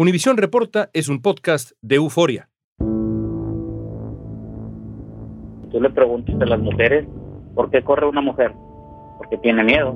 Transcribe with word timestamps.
Univisión 0.00 0.38
Reporta 0.38 0.88
es 0.94 1.10
un 1.10 1.20
podcast 1.20 1.72
de 1.82 1.96
euforia. 1.96 2.48
Tú 5.70 5.78
le 5.78 5.90
preguntas 5.90 6.40
a 6.40 6.46
las 6.46 6.58
mujeres 6.58 7.06
por 7.54 7.70
qué 7.70 7.84
corre 7.84 8.08
una 8.08 8.22
mujer, 8.22 8.54
porque 9.18 9.36
tiene 9.36 9.62
miedo, 9.62 9.94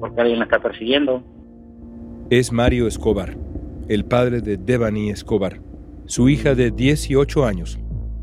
porque 0.00 0.20
alguien 0.20 0.40
la 0.40 0.46
está 0.46 0.58
persiguiendo. 0.58 1.22
Es 2.28 2.50
Mario 2.50 2.88
Escobar, 2.88 3.36
el 3.86 4.04
padre 4.04 4.40
de 4.40 4.56
Devani 4.56 5.10
Escobar. 5.10 5.60
Su 6.06 6.28
hija 6.28 6.56
de 6.56 6.72
18 6.72 7.46
años 7.46 7.78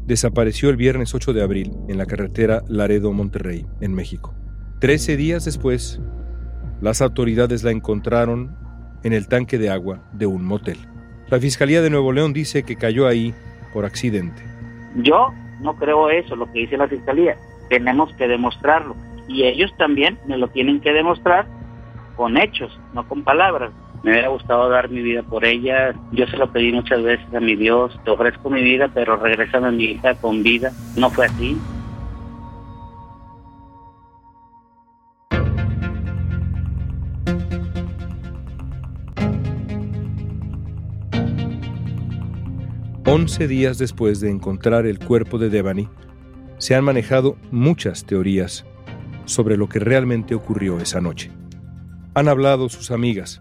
desapareció 0.06 0.70
el 0.70 0.76
viernes 0.76 1.16
8 1.16 1.32
de 1.32 1.42
abril 1.42 1.72
en 1.88 2.00
la 2.00 2.06
carretera 2.06 2.64
Laredo-Monterrey, 2.68 3.66
en 3.80 3.94
México. 3.94 4.36
Trece 4.82 5.16
días 5.16 5.46
después, 5.46 6.02
las 6.82 7.02
autoridades 7.02 7.64
la 7.64 7.72
encontraron 7.72 8.58
en 9.04 9.14
el 9.14 9.30
tanque 9.30 9.58
de 9.58 9.70
agua 9.70 10.04
de 10.12 10.26
un 10.26 10.44
motel. 10.44 10.80
La 11.30 11.40
Fiscalía 11.40 11.82
de 11.82 11.90
Nuevo 11.90 12.12
León 12.12 12.34
dice 12.34 12.64
que 12.64 12.76
cayó 12.76 13.08
ahí 13.08 13.34
por 13.74 13.86
accidente. 13.86 14.44
Yo 14.96 15.34
no 15.62 15.76
creo 15.76 16.10
eso, 16.10 16.36
lo 16.36 16.52
que 16.52 16.60
dice 16.60 16.78
la 16.78 16.88
Fiscalía. 16.88 17.38
Tenemos 17.70 18.14
que 18.16 18.28
demostrarlo. 18.28 18.96
Y 19.28 19.44
ellos 19.44 19.74
también 19.78 20.20
me 20.28 20.38
lo 20.38 20.48
tienen 20.50 20.82
que 20.82 20.92
demostrar 20.92 21.48
con 22.16 22.38
hechos, 22.38 22.78
no 22.94 23.08
con 23.08 23.24
palabras. 23.24 23.72
Me 24.04 24.12
hubiera 24.12 24.28
gustado 24.28 24.70
dar 24.70 24.90
mi 24.90 25.02
vida 25.02 25.24
por 25.24 25.46
ella. 25.46 25.96
Yo 26.12 26.28
se 26.28 26.36
lo 26.36 26.52
pedí 26.52 26.74
muchas 26.74 27.02
veces 27.02 27.34
a 27.34 27.40
mi 27.40 27.56
Dios. 27.56 27.98
Te 28.04 28.12
ofrezco 28.12 28.50
mi 28.50 28.62
vida, 28.62 28.90
pero 28.94 29.16
regresame 29.16 29.70
a 29.70 29.72
mi 29.72 29.86
hija 29.86 30.16
con 30.16 30.44
vida. 30.44 30.72
No 30.98 31.10
fue 31.10 31.28
así. 31.28 31.58
11 43.16 43.48
días 43.48 43.78
después 43.78 44.22
de 44.22 44.32
encontrar 44.32 44.88
el 44.88 44.98
cuerpo 44.98 45.38
de 45.38 45.52
Devani, 45.52 45.88
se 46.58 46.74
han 46.74 46.84
manejado 46.84 47.38
muchas 47.52 48.06
teorías 48.06 48.66
sobre 49.26 49.56
lo 49.56 49.70
que 49.70 49.78
realmente 49.78 50.34
ocurrió 50.34 50.80
esa 50.80 51.00
noche. 51.00 51.30
Han 52.16 52.28
hablado 52.28 52.70
sus 52.70 52.90
amigas. 52.90 53.40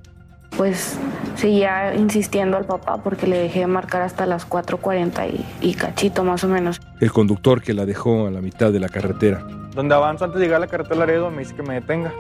Pues 0.58 0.98
seguía 1.36 1.94
insistiendo 1.94 2.58
al 2.58 2.66
papá 2.66 3.02
porque 3.02 3.26
le 3.26 3.38
dejé 3.38 3.66
marcar 3.66 4.02
hasta 4.02 4.26
las 4.26 4.46
4.40 4.46 5.46
y, 5.62 5.66
y 5.66 5.72
cachito 5.72 6.22
más 6.22 6.44
o 6.44 6.48
menos. 6.48 6.78
El 7.00 7.10
conductor 7.10 7.62
que 7.62 7.72
la 7.72 7.86
dejó 7.86 8.26
a 8.26 8.30
la 8.30 8.42
mitad 8.42 8.72
de 8.72 8.78
la 8.78 8.90
carretera. 8.90 9.42
Donde 9.74 9.94
avanzo 9.94 10.26
antes 10.26 10.38
de 10.38 10.44
llegar 10.44 10.58
a 10.58 10.66
la 10.66 10.70
carretera 10.70 10.96
Laredo 10.96 11.30
me 11.30 11.38
dice 11.38 11.54
que 11.54 11.62
me 11.62 11.72
detenga. 11.72 12.12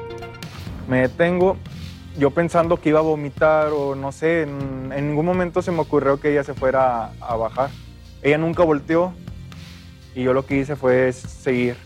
Me 0.88 1.02
detengo 1.02 1.58
yo 2.18 2.30
pensando 2.30 2.80
que 2.80 2.90
iba 2.90 2.98
a 2.98 3.02
vomitar 3.02 3.68
o 3.68 3.94
no 3.94 4.12
sé, 4.12 4.42
en, 4.42 4.90
ningún 4.90 5.26
momento 5.26 5.62
se 5.62 5.72
me 5.72 5.80
ocurrió 5.80 6.20
que 6.20 6.32
ella 6.32 6.44
se 6.44 6.54
fuera 6.54 7.12
a, 7.20 7.36
bajar. 7.36 7.70
Ella 8.22 8.38
nunca 8.38 8.62
volteó 8.62 9.12
y 10.14 10.22
yo 10.22 10.32
lo 10.32 10.44
que 10.44 10.58
hice 10.58 10.76
fue 10.76 11.12
seguir. 11.12 11.76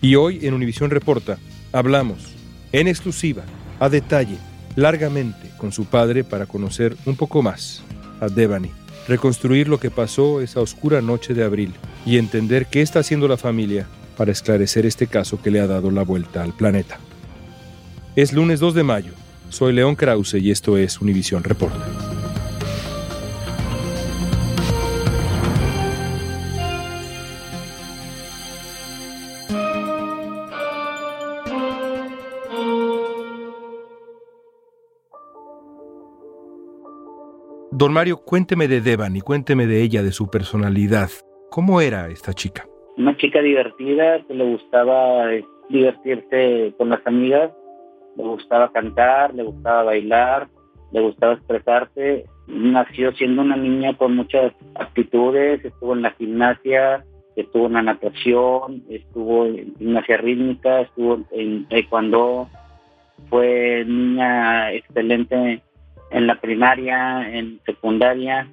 Y 0.00 0.14
hoy 0.14 0.46
en 0.46 0.54
Univisión 0.54 0.90
Reporta 0.90 1.38
hablamos 1.72 2.34
en 2.72 2.88
exclusiva, 2.88 3.42
a 3.80 3.88
detalle, 3.88 4.38
largamente 4.76 5.50
con 5.58 5.72
su 5.72 5.84
padre 5.84 6.24
para 6.24 6.46
conocer 6.46 6.96
un 7.04 7.16
poco 7.16 7.42
más 7.42 7.82
a 8.20 8.28
Devani, 8.28 8.70
reconstruir 9.06 9.68
lo 9.68 9.78
que 9.78 9.90
pasó 9.90 10.40
esa 10.40 10.60
oscura 10.60 11.00
noche 11.00 11.34
de 11.34 11.44
abril 11.44 11.74
y 12.06 12.18
entender 12.18 12.66
qué 12.66 12.82
está 12.82 13.00
haciendo 13.00 13.28
la 13.28 13.36
familia 13.36 13.86
para 14.16 14.32
esclarecer 14.32 14.86
este 14.86 15.06
caso 15.06 15.40
que 15.40 15.50
le 15.50 15.60
ha 15.60 15.66
dado 15.66 15.90
la 15.90 16.02
vuelta 16.02 16.42
al 16.42 16.52
planeta. 16.52 16.98
Es 18.16 18.32
lunes 18.32 18.60
2 18.60 18.74
de 18.74 18.82
mayo 18.82 19.12
soy 19.48 19.72
León 19.72 19.96
Krause 19.96 20.34
y 20.34 20.50
esto 20.50 20.76
es 20.76 21.00
Univisión 21.00 21.44
Reporta. 21.44 21.86
Don 37.78 37.92
Mario, 37.92 38.16
cuénteme 38.24 38.66
de 38.66 38.80
Devani, 38.80 39.20
cuénteme 39.20 39.68
de 39.68 39.82
ella, 39.82 40.02
de 40.02 40.10
su 40.10 40.28
personalidad. 40.28 41.10
¿Cómo 41.48 41.80
era 41.80 42.08
esta 42.08 42.32
chica? 42.32 42.66
Una 42.96 43.16
chica 43.16 43.40
divertida 43.40 44.20
que 44.26 44.34
le 44.34 44.44
gustaba 44.44 45.32
eh, 45.32 45.44
divertirse 45.68 46.74
con 46.76 46.88
las 46.88 47.06
amigas 47.06 47.52
le 48.18 48.24
gustaba 48.24 48.72
cantar, 48.72 49.32
le 49.32 49.44
gustaba 49.44 49.84
bailar, 49.84 50.48
le 50.90 51.00
gustaba 51.00 51.34
expresarse. 51.34 52.26
Nació 52.48 53.12
siendo 53.12 53.42
una 53.42 53.56
niña 53.56 53.96
con 53.96 54.16
muchas 54.16 54.52
aptitudes, 54.74 55.64
estuvo 55.64 55.94
en 55.94 56.02
la 56.02 56.10
gimnasia, 56.12 57.04
estuvo 57.36 57.66
en 57.66 57.74
la 57.74 57.82
natación, 57.82 58.82
estuvo 58.90 59.46
en 59.46 59.76
gimnasia 59.76 60.16
rítmica, 60.16 60.80
estuvo 60.80 61.20
en 61.30 61.68
taekwondo, 61.68 62.48
fue 63.30 63.84
niña 63.86 64.72
excelente 64.72 65.62
en 66.10 66.26
la 66.26 66.40
primaria, 66.40 67.30
en 67.32 67.60
secundaria 67.64 68.48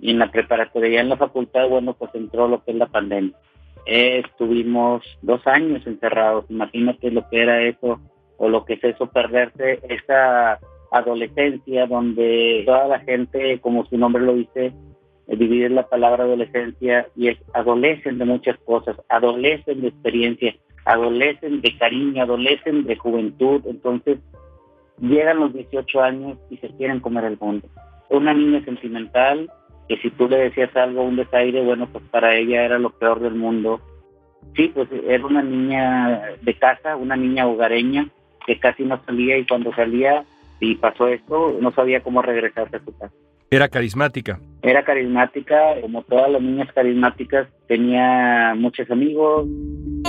y 0.00 0.10
en 0.10 0.18
la 0.20 0.30
preparatoria. 0.30 1.00
en 1.00 1.10
la 1.10 1.16
facultad, 1.16 1.68
bueno, 1.68 1.94
pues 1.94 2.14
entró 2.14 2.48
lo 2.48 2.64
que 2.64 2.70
es 2.70 2.78
la 2.78 2.86
pandemia. 2.86 3.36
estuvimos 3.84 5.02
dos 5.20 5.46
años 5.46 5.86
encerrados, 5.86 6.46
imagínate 6.48 7.10
lo 7.10 7.28
que 7.28 7.42
era 7.42 7.62
eso 7.62 8.00
o 8.42 8.48
lo 8.48 8.64
que 8.64 8.74
es 8.74 8.82
eso, 8.82 9.06
perderse 9.06 9.78
esa 9.88 10.58
adolescencia 10.90 11.86
donde 11.86 12.64
toda 12.66 12.88
la 12.88 12.98
gente, 12.98 13.60
como 13.60 13.86
su 13.86 13.96
nombre 13.96 14.20
lo 14.20 14.34
dice, 14.34 14.72
eh, 15.28 15.36
dividir 15.36 15.70
la 15.70 15.88
palabra 15.88 16.24
adolescencia 16.24 17.06
y 17.14 17.28
es 17.28 17.38
adolecen 17.54 18.18
de 18.18 18.24
muchas 18.24 18.58
cosas, 18.64 18.96
adolecen 19.08 19.80
de 19.80 19.88
experiencia, 19.88 20.56
adolecen 20.84 21.60
de 21.60 21.78
cariño, 21.78 22.24
adolecen 22.24 22.82
de 22.82 22.96
juventud, 22.96 23.62
entonces 23.66 24.18
llegan 24.98 25.38
los 25.38 25.54
18 25.54 26.02
años 26.02 26.36
y 26.50 26.56
se 26.56 26.68
quieren 26.70 26.98
comer 26.98 27.26
el 27.26 27.38
mundo. 27.38 27.68
Una 28.10 28.34
niña 28.34 28.64
sentimental 28.64 29.48
que 29.88 29.98
si 29.98 30.10
tú 30.10 30.28
le 30.28 30.38
decías 30.38 30.74
algo, 30.74 31.04
un 31.04 31.14
desaire, 31.14 31.62
bueno, 31.62 31.86
pues 31.92 32.02
para 32.10 32.34
ella 32.34 32.64
era 32.64 32.80
lo 32.80 32.90
peor 32.90 33.20
del 33.20 33.36
mundo. 33.36 33.80
Sí, 34.56 34.72
pues 34.74 34.88
era 35.06 35.24
una 35.24 35.44
niña 35.44 36.32
de 36.42 36.54
casa, 36.58 36.96
una 36.96 37.14
niña 37.14 37.46
hogareña, 37.46 38.08
que 38.46 38.58
casi 38.58 38.84
no 38.84 39.00
salía 39.04 39.38
y 39.38 39.46
cuando 39.46 39.74
salía 39.74 40.24
y 40.60 40.76
pasó 40.76 41.08
esto, 41.08 41.58
no 41.60 41.72
sabía 41.72 42.02
cómo 42.02 42.22
regresarse 42.22 42.76
a 42.76 42.84
su 42.84 42.96
casa. 42.96 43.12
Era 43.52 43.68
carismática. 43.68 44.40
Era 44.62 44.82
carismática, 44.82 45.78
como 45.82 46.02
todas 46.04 46.30
las 46.30 46.40
niñas 46.40 46.68
carismáticas, 46.74 47.48
tenía 47.68 48.54
muchos 48.56 48.90
amigos. 48.90 49.46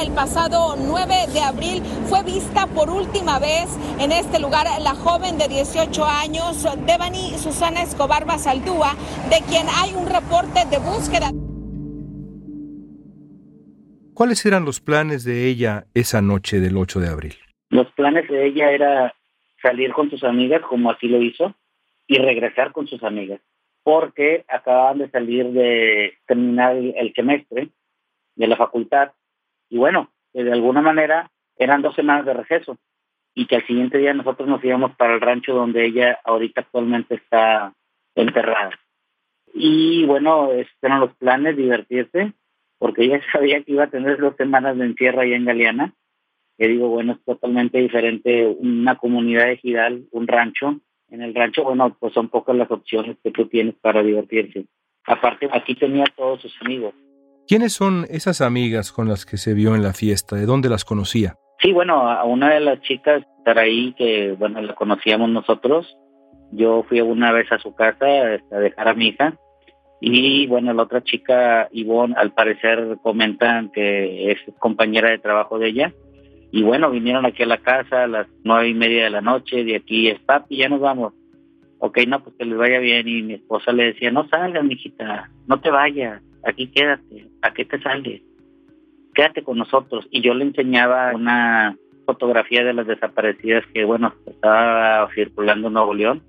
El 0.01 0.13
pasado 0.13 0.75
9 0.77 1.13
de 1.33 1.41
abril 1.41 1.83
fue 2.05 2.23
vista 2.23 2.67
por 2.67 2.89
última 2.89 3.39
vez 3.39 3.67
en 3.99 4.13
este 4.13 4.39
lugar 4.39 4.67
la 4.81 4.95
joven 4.95 5.37
de 5.37 5.49
18 5.49 6.05
años, 6.05 6.65
Devani 6.85 7.37
Susana 7.37 7.83
Escobar 7.83 8.25
Basaldúa, 8.25 8.95
de 9.29 9.43
quien 9.49 9.67
hay 9.67 9.93
un 9.93 10.07
reporte 10.07 10.61
de 10.71 10.77
búsqueda. 10.77 11.31
¿Cuáles 14.13 14.45
eran 14.45 14.63
los 14.63 14.79
planes 14.79 15.25
de 15.25 15.47
ella 15.47 15.87
esa 15.93 16.21
noche 16.21 16.61
del 16.61 16.77
8 16.77 17.01
de 17.01 17.09
abril? 17.09 17.35
Los 17.73 17.91
planes 17.93 18.29
de 18.29 18.45
ella 18.45 18.69
era 18.69 19.15
salir 19.59 19.93
con 19.93 20.07
sus 20.11 20.23
amigas, 20.23 20.61
como 20.61 20.91
así 20.91 21.07
lo 21.07 21.19
hizo, 21.23 21.55
y 22.05 22.19
regresar 22.19 22.71
con 22.71 22.85
sus 22.85 23.01
amigas, 23.01 23.41
porque 23.81 24.45
acababan 24.47 24.99
de 24.99 25.09
salir 25.09 25.47
de 25.47 26.13
terminar 26.27 26.75
el, 26.75 27.11
semestre 27.15 27.69
de 28.35 28.47
la 28.47 28.57
facultad, 28.57 29.13
y 29.69 29.79
bueno, 29.79 30.11
de 30.33 30.51
alguna 30.51 30.83
manera 30.83 31.31
eran 31.57 31.81
dos 31.81 31.95
semanas 31.95 32.27
de 32.27 32.35
receso, 32.35 32.77
y 33.33 33.47
que 33.47 33.55
al 33.55 33.65
siguiente 33.65 33.97
día 33.97 34.13
nosotros 34.13 34.47
nos 34.47 34.63
íbamos 34.63 34.95
para 34.95 35.15
el 35.15 35.21
rancho 35.21 35.55
donde 35.55 35.83
ella 35.83 36.19
ahorita 36.25 36.61
actualmente 36.61 37.15
está 37.15 37.73
enterrada. 38.13 38.69
Y 39.51 40.05
bueno, 40.05 40.51
eran 40.79 40.99
los 40.99 41.15
planes, 41.15 41.57
divertirse, 41.57 42.33
porque 42.77 43.05
ella 43.05 43.19
sabía 43.31 43.63
que 43.63 43.71
iba 43.71 43.85
a 43.85 43.89
tener 43.89 44.19
dos 44.19 44.35
semanas 44.35 44.77
de 44.77 44.85
encierro 44.85 45.21
allá 45.21 45.35
en 45.35 45.45
Galeana, 45.45 45.93
que 46.63 46.69
digo, 46.69 46.87
bueno, 46.87 47.11
es 47.11 47.25
totalmente 47.25 47.77
diferente 47.77 48.47
una 48.47 48.97
comunidad 48.97 49.51
ejidal, 49.51 50.05
un 50.11 50.27
rancho. 50.29 50.79
En 51.09 51.21
el 51.21 51.35
rancho, 51.35 51.65
bueno, 51.65 51.93
pues 51.99 52.13
son 52.13 52.29
pocas 52.29 52.55
las 52.55 52.71
opciones 52.71 53.17
que 53.21 53.31
tú 53.31 53.49
tienes 53.49 53.75
para 53.81 54.01
divertirse. 54.01 54.67
Aparte, 55.05 55.49
aquí 55.51 55.75
tenía 55.75 56.05
todos 56.15 56.41
sus 56.41 56.55
amigos. 56.61 56.93
¿Quiénes 57.49 57.73
son 57.73 58.05
esas 58.09 58.39
amigas 58.39 58.93
con 58.93 59.09
las 59.09 59.25
que 59.25 59.35
se 59.35 59.53
vio 59.53 59.75
en 59.75 59.83
la 59.83 59.91
fiesta? 59.91 60.37
¿De 60.37 60.45
dónde 60.45 60.69
las 60.69 60.85
conocía? 60.85 61.35
Sí, 61.59 61.73
bueno, 61.73 62.09
a 62.09 62.23
una 62.23 62.53
de 62.53 62.61
las 62.61 62.79
chicas 62.79 63.25
ahí 63.45 63.93
que, 63.97 64.31
bueno, 64.31 64.61
la 64.61 64.73
conocíamos 64.73 65.29
nosotros. 65.29 65.97
Yo 66.53 66.85
fui 66.87 67.01
una 67.01 67.33
vez 67.33 67.51
a 67.51 67.59
su 67.59 67.75
casa 67.75 68.35
este, 68.35 68.55
a 68.55 68.59
dejar 68.59 68.87
a 68.87 68.93
mi 68.93 69.09
hija. 69.09 69.37
Y 69.99 70.47
bueno, 70.47 70.73
la 70.73 70.83
otra 70.83 71.03
chica, 71.03 71.67
Ivonne, 71.73 72.15
al 72.17 72.31
parecer 72.31 72.99
comentan 73.03 73.69
que 73.69 74.31
es 74.31 74.37
compañera 74.59 75.09
de 75.09 75.19
trabajo 75.19 75.59
de 75.59 75.67
ella. 75.67 75.93
Y 76.55 76.61
bueno, 76.61 76.91
vinieron 76.91 77.25
aquí 77.25 77.41
a 77.41 77.47
la 77.47 77.57
casa 77.57 78.03
a 78.03 78.07
las 78.07 78.27
nueve 78.43 78.69
y 78.69 78.75
media 78.75 79.05
de 79.05 79.09
la 79.09 79.21
noche, 79.21 79.63
de 79.63 79.75
aquí 79.75 80.07
es 80.07 80.19
papi, 80.19 80.57
ya 80.57 80.69
nos 80.69 80.81
vamos. 80.81 81.11
ok, 81.79 81.97
no, 82.07 82.23
pues 82.23 82.35
que 82.37 82.45
les 82.45 82.55
vaya 82.55 82.77
bien. 82.77 83.07
Y 83.07 83.23
mi 83.23 83.33
esposa 83.33 83.71
le 83.71 83.85
decía, 83.85 84.11
no 84.11 84.29
salgas, 84.29 84.63
mijita, 84.63 85.31
no 85.47 85.59
te 85.59 85.71
vayas, 85.71 86.21
aquí 86.43 86.67
quédate, 86.67 87.27
¿a 87.41 87.51
qué 87.55 87.65
te 87.65 87.81
sales? 87.81 88.21
Quédate 89.15 89.41
con 89.41 89.57
nosotros. 89.57 90.07
Y 90.11 90.21
yo 90.21 90.35
le 90.35 90.45
enseñaba 90.45 91.15
una 91.15 91.75
fotografía 92.05 92.63
de 92.63 92.73
las 92.73 92.85
desaparecidas 92.85 93.65
que, 93.73 93.83
bueno, 93.83 94.13
estaba 94.27 95.09
circulando 95.15 95.69
en 95.69 95.73
Nuevo 95.73 95.95
León 95.95 96.21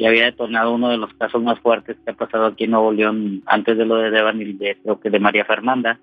y 0.00 0.06
había 0.06 0.24
detonado 0.24 0.72
uno 0.72 0.88
de 0.88 0.96
los 0.96 1.12
casos 1.12 1.42
más 1.42 1.60
fuertes 1.60 1.94
que 2.02 2.10
ha 2.10 2.14
pasado 2.14 2.46
aquí 2.46 2.64
en 2.64 2.70
Nuevo 2.70 2.90
León 2.90 3.42
antes 3.44 3.76
de 3.76 3.84
lo 3.84 3.96
de 3.96 4.10
Devan 4.10 4.40
y 4.40 4.54
de, 4.54 4.78
creo 4.82 4.98
que 4.98 5.10
de 5.10 5.20
María 5.20 5.44
Fernanda. 5.44 6.00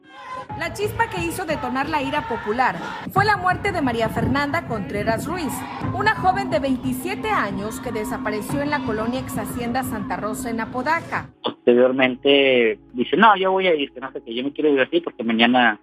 La 0.59 0.71
chispa 0.71 1.09
que 1.09 1.25
hizo 1.25 1.45
detonar 1.45 1.89
la 1.89 2.03
ira 2.03 2.21
popular 2.29 2.75
fue 3.11 3.25
la 3.25 3.37
muerte 3.37 3.71
de 3.71 3.81
María 3.81 4.07
Fernanda 4.09 4.67
Contreras 4.67 5.25
Ruiz, 5.25 5.51
una 5.95 6.13
joven 6.13 6.51
de 6.51 6.59
27 6.59 7.27
años 7.27 7.79
que 7.79 7.91
desapareció 7.91 8.61
en 8.61 8.69
la 8.69 8.85
colonia 8.85 9.19
ex 9.19 9.35
Hacienda 9.35 9.81
Santa 9.81 10.15
Rosa 10.15 10.51
en 10.51 10.61
Apodaca. 10.61 11.31
Posteriormente 11.41 12.77
dice, 12.93 13.17
no, 13.17 13.35
yo 13.35 13.51
voy 13.51 13.65
a 13.65 13.73
ir, 13.73 13.91
que 13.91 13.99
no 13.99 14.11
sé 14.11 14.21
qué, 14.23 14.35
yo 14.35 14.43
me 14.43 14.53
quiero 14.53 14.69
divertir 14.69 15.03
porque 15.03 15.23
mañana 15.23 15.79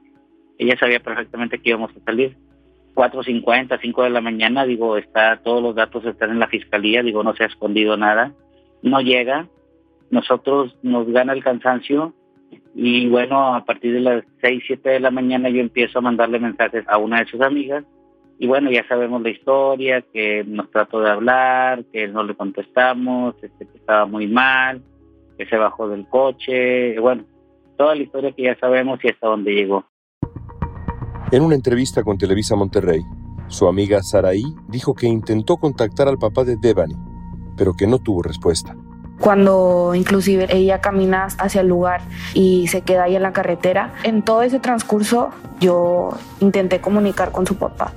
ella 0.56 0.78
sabía 0.78 1.00
perfectamente 1.00 1.58
que 1.58 1.70
íbamos 1.70 1.90
a 1.90 2.04
salir. 2.04 2.36
4.50, 2.94 3.78
5 3.80 4.02
de 4.04 4.10
la 4.10 4.20
mañana, 4.20 4.64
digo, 4.64 4.96
está, 4.96 5.40
todos 5.42 5.62
los 5.62 5.74
datos 5.74 6.04
están 6.04 6.30
en 6.30 6.38
la 6.38 6.48
fiscalía, 6.48 7.02
digo, 7.02 7.22
no 7.22 7.34
se 7.34 7.44
ha 7.44 7.46
escondido 7.46 7.96
nada, 7.96 8.32
no 8.82 9.00
llega, 9.00 9.48
nosotros 10.10 10.76
nos 10.82 11.08
gana 11.08 11.32
el 11.32 11.42
cansancio 11.42 12.14
y 12.74 13.08
bueno, 13.08 13.54
a 13.54 13.64
partir 13.64 13.94
de 13.94 14.00
las 14.00 14.24
6, 14.40 14.62
7 14.66 14.90
de 14.90 15.00
la 15.00 15.10
mañana 15.10 15.48
yo 15.48 15.60
empiezo 15.60 15.98
a 15.98 16.02
mandarle 16.02 16.38
mensajes 16.38 16.84
a 16.88 16.98
una 16.98 17.20
de 17.20 17.26
sus 17.26 17.40
amigas 17.40 17.84
y 18.38 18.46
bueno, 18.46 18.70
ya 18.70 18.86
sabemos 18.88 19.22
la 19.22 19.30
historia, 19.30 20.02
que 20.12 20.44
nos 20.46 20.70
trató 20.70 21.00
de 21.00 21.10
hablar, 21.10 21.84
que 21.92 22.08
no 22.08 22.24
le 22.24 22.34
contestamos, 22.34 23.34
este, 23.42 23.66
que 23.66 23.78
estaba 23.78 24.06
muy 24.06 24.26
mal, 24.26 24.82
que 25.38 25.46
se 25.46 25.56
bajó 25.56 25.88
del 25.88 26.06
coche, 26.08 26.98
bueno, 26.98 27.24
toda 27.76 27.94
la 27.94 28.02
historia 28.02 28.32
que 28.32 28.42
ya 28.42 28.56
sabemos 28.58 28.98
y 29.02 29.08
hasta 29.08 29.28
dónde 29.28 29.54
llegó. 29.54 29.84
En 31.34 31.42
una 31.42 31.56
entrevista 31.56 32.04
con 32.04 32.16
Televisa 32.16 32.54
Monterrey, 32.54 33.02
su 33.48 33.66
amiga 33.66 34.00
Saraí 34.04 34.44
dijo 34.68 34.94
que 34.94 35.08
intentó 35.08 35.56
contactar 35.56 36.06
al 36.06 36.16
papá 36.16 36.44
de 36.44 36.54
Devani, 36.54 36.94
pero 37.56 37.72
que 37.74 37.88
no 37.88 37.98
tuvo 37.98 38.22
respuesta. 38.22 38.76
Cuando 39.18 39.96
inclusive 39.96 40.46
ella 40.48 40.80
camina 40.80 41.24
hacia 41.24 41.62
el 41.62 41.66
lugar 41.66 42.02
y 42.34 42.68
se 42.68 42.82
queda 42.82 43.02
ahí 43.02 43.16
en 43.16 43.22
la 43.22 43.32
carretera, 43.32 43.94
en 44.04 44.22
todo 44.22 44.42
ese 44.42 44.60
transcurso 44.60 45.30
yo 45.58 46.10
intenté 46.38 46.80
comunicar 46.80 47.32
con 47.32 47.48
su 47.48 47.56
papá. 47.56 47.92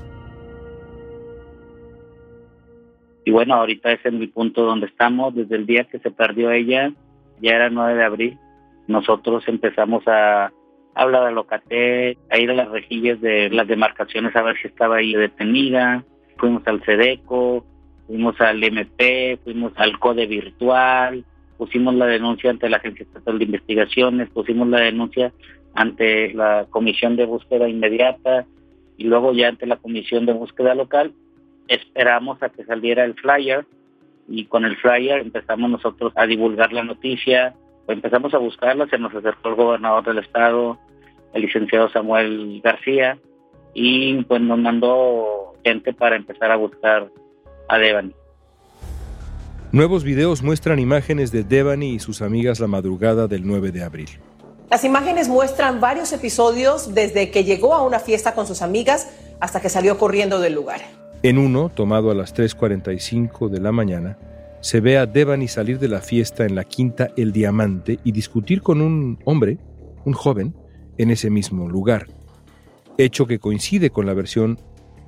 Y 3.24 3.30
bueno, 3.30 3.54
ahorita 3.54 3.92
es 3.92 4.04
en 4.04 4.16
el 4.16 4.32
punto 4.32 4.64
donde 4.64 4.88
estamos, 4.88 5.36
desde 5.36 5.58
el 5.58 5.68
día 5.68 5.84
que 5.84 6.00
se 6.00 6.10
perdió 6.10 6.50
ella, 6.50 6.92
ya 7.40 7.52
era 7.52 7.70
9 7.70 7.94
de 8.00 8.04
abril, 8.04 8.40
nosotros 8.88 9.44
empezamos 9.48 10.02
a 10.08 10.52
habla 10.98 11.26
de 11.26 11.32
Locate, 11.32 12.18
a 12.30 12.40
ir 12.40 12.50
a 12.50 12.56
las 12.56 12.70
rejillas 12.70 13.22
de 13.22 13.50
las 13.52 13.68
demarcaciones 13.68 14.36
a 14.36 14.42
ver 14.42 14.58
si 14.60 14.68
estaba 14.68 14.98
ahí 14.98 15.14
detenida, 15.14 16.04
fuimos 16.38 16.64
al 16.66 16.84
SEDECO, 16.84 17.64
fuimos 18.08 18.42
al 18.42 18.64
MP, 18.64 19.40
fuimos 19.44 19.74
al 19.76 20.00
CODE 20.00 20.26
virtual, 20.26 21.24
pusimos 21.58 21.94
la 21.94 22.08
denuncia 22.08 22.50
ante 22.50 22.68
la 22.68 22.78
Agencia 22.78 23.04
Estatal 23.04 23.38
de 23.38 23.46
Investigaciones, 23.46 24.30
pusimos 24.30 24.68
la 24.70 24.80
denuncia 24.80 25.32
ante 25.76 26.34
la 26.34 26.66
Comisión 26.70 27.16
de 27.16 27.26
Búsqueda 27.26 27.70
Inmediata 27.70 28.46
y 28.98 29.04
luego 29.04 29.34
ya 29.34 29.50
ante 29.50 29.68
la 29.68 29.78
Comisión 29.78 30.26
de 30.26 30.34
Búsqueda 30.34 30.74
Local. 30.74 31.14
Esperamos 31.68 32.42
a 32.42 32.50
que 32.50 32.64
saliera 32.64 33.06
el 33.06 33.14
flyer 33.14 33.66
y 34.28 34.46
con 34.46 34.66
el 34.66 34.76
flyer 34.78 35.20
empezamos 35.20 35.70
nosotros 35.70 36.12
a 36.16 36.26
divulgar 36.26 36.74
la 36.74 36.84
noticia, 36.84 37.54
empezamos 37.88 38.34
a 38.34 38.38
buscarla, 38.38 38.88
se 38.88 38.98
nos 38.98 39.14
acercó 39.14 39.50
el 39.50 39.56
gobernador 39.56 40.04
del 40.06 40.20
estado, 40.20 40.78
el 41.34 41.42
licenciado 41.42 41.90
Samuel 41.90 42.62
García, 42.64 43.18
y 43.74 44.24
pues 44.24 44.42
nos 44.42 44.60
mandó 44.60 45.54
gente 45.64 45.94
para 45.94 46.16
empezar 46.16 46.52
a 46.52 46.56
buscar 46.56 47.10
a 47.70 47.78
Devani. 47.78 48.14
Nuevos 49.72 50.04
videos 50.04 50.44
muestran 50.44 50.80
imágenes 50.80 51.32
de 51.32 51.44
Devani 51.44 51.94
y 51.94 52.00
sus 52.00 52.22
amigas 52.22 52.60
la 52.60 52.68
madrugada 52.68 53.28
del 53.28 53.46
9 53.46 53.72
de 53.72 53.84
abril. 53.84 54.10
Las 54.70 54.84
imágenes 54.84 55.30
muestran 55.30 55.80
varios 55.80 56.12
episodios 56.14 56.94
desde 56.94 57.32
que 57.32 57.44
llegó 57.44 57.74
a 57.74 57.86
una 57.86 58.00
fiesta 58.00 58.34
con 58.34 58.48
sus 58.48 58.62
amigas 58.62 59.10
hasta 59.40 59.62
que 59.62 59.70
salió 59.70 59.98
corriendo 59.98 60.40
del 60.40 60.54
lugar. 60.54 60.82
En 61.24 61.38
uno, 61.38 61.70
tomado 61.70 62.12
a 62.12 62.16
las 62.16 62.36
3.45 62.36 63.50
de 63.50 63.60
la 63.60 63.72
mañana, 63.72 64.18
se 64.68 64.82
ve 64.82 64.98
a 64.98 65.06
Devani 65.06 65.48
salir 65.48 65.80
de 65.80 65.88
la 65.88 66.02
fiesta 66.02 66.44
en 66.44 66.54
la 66.54 66.66
quinta 66.66 67.08
El 67.16 67.32
Diamante 67.32 68.00
y 68.04 68.12
discutir 68.12 68.62
con 68.62 68.82
un 68.82 69.18
hombre, 69.24 69.60
un 70.04 70.12
joven, 70.12 70.58
en 70.98 71.10
ese 71.10 71.30
mismo 71.30 71.70
lugar, 71.70 72.08
hecho 72.98 73.28
que 73.28 73.40
coincide 73.40 73.92
con 73.92 74.06
la 74.06 74.14
versión 74.14 74.60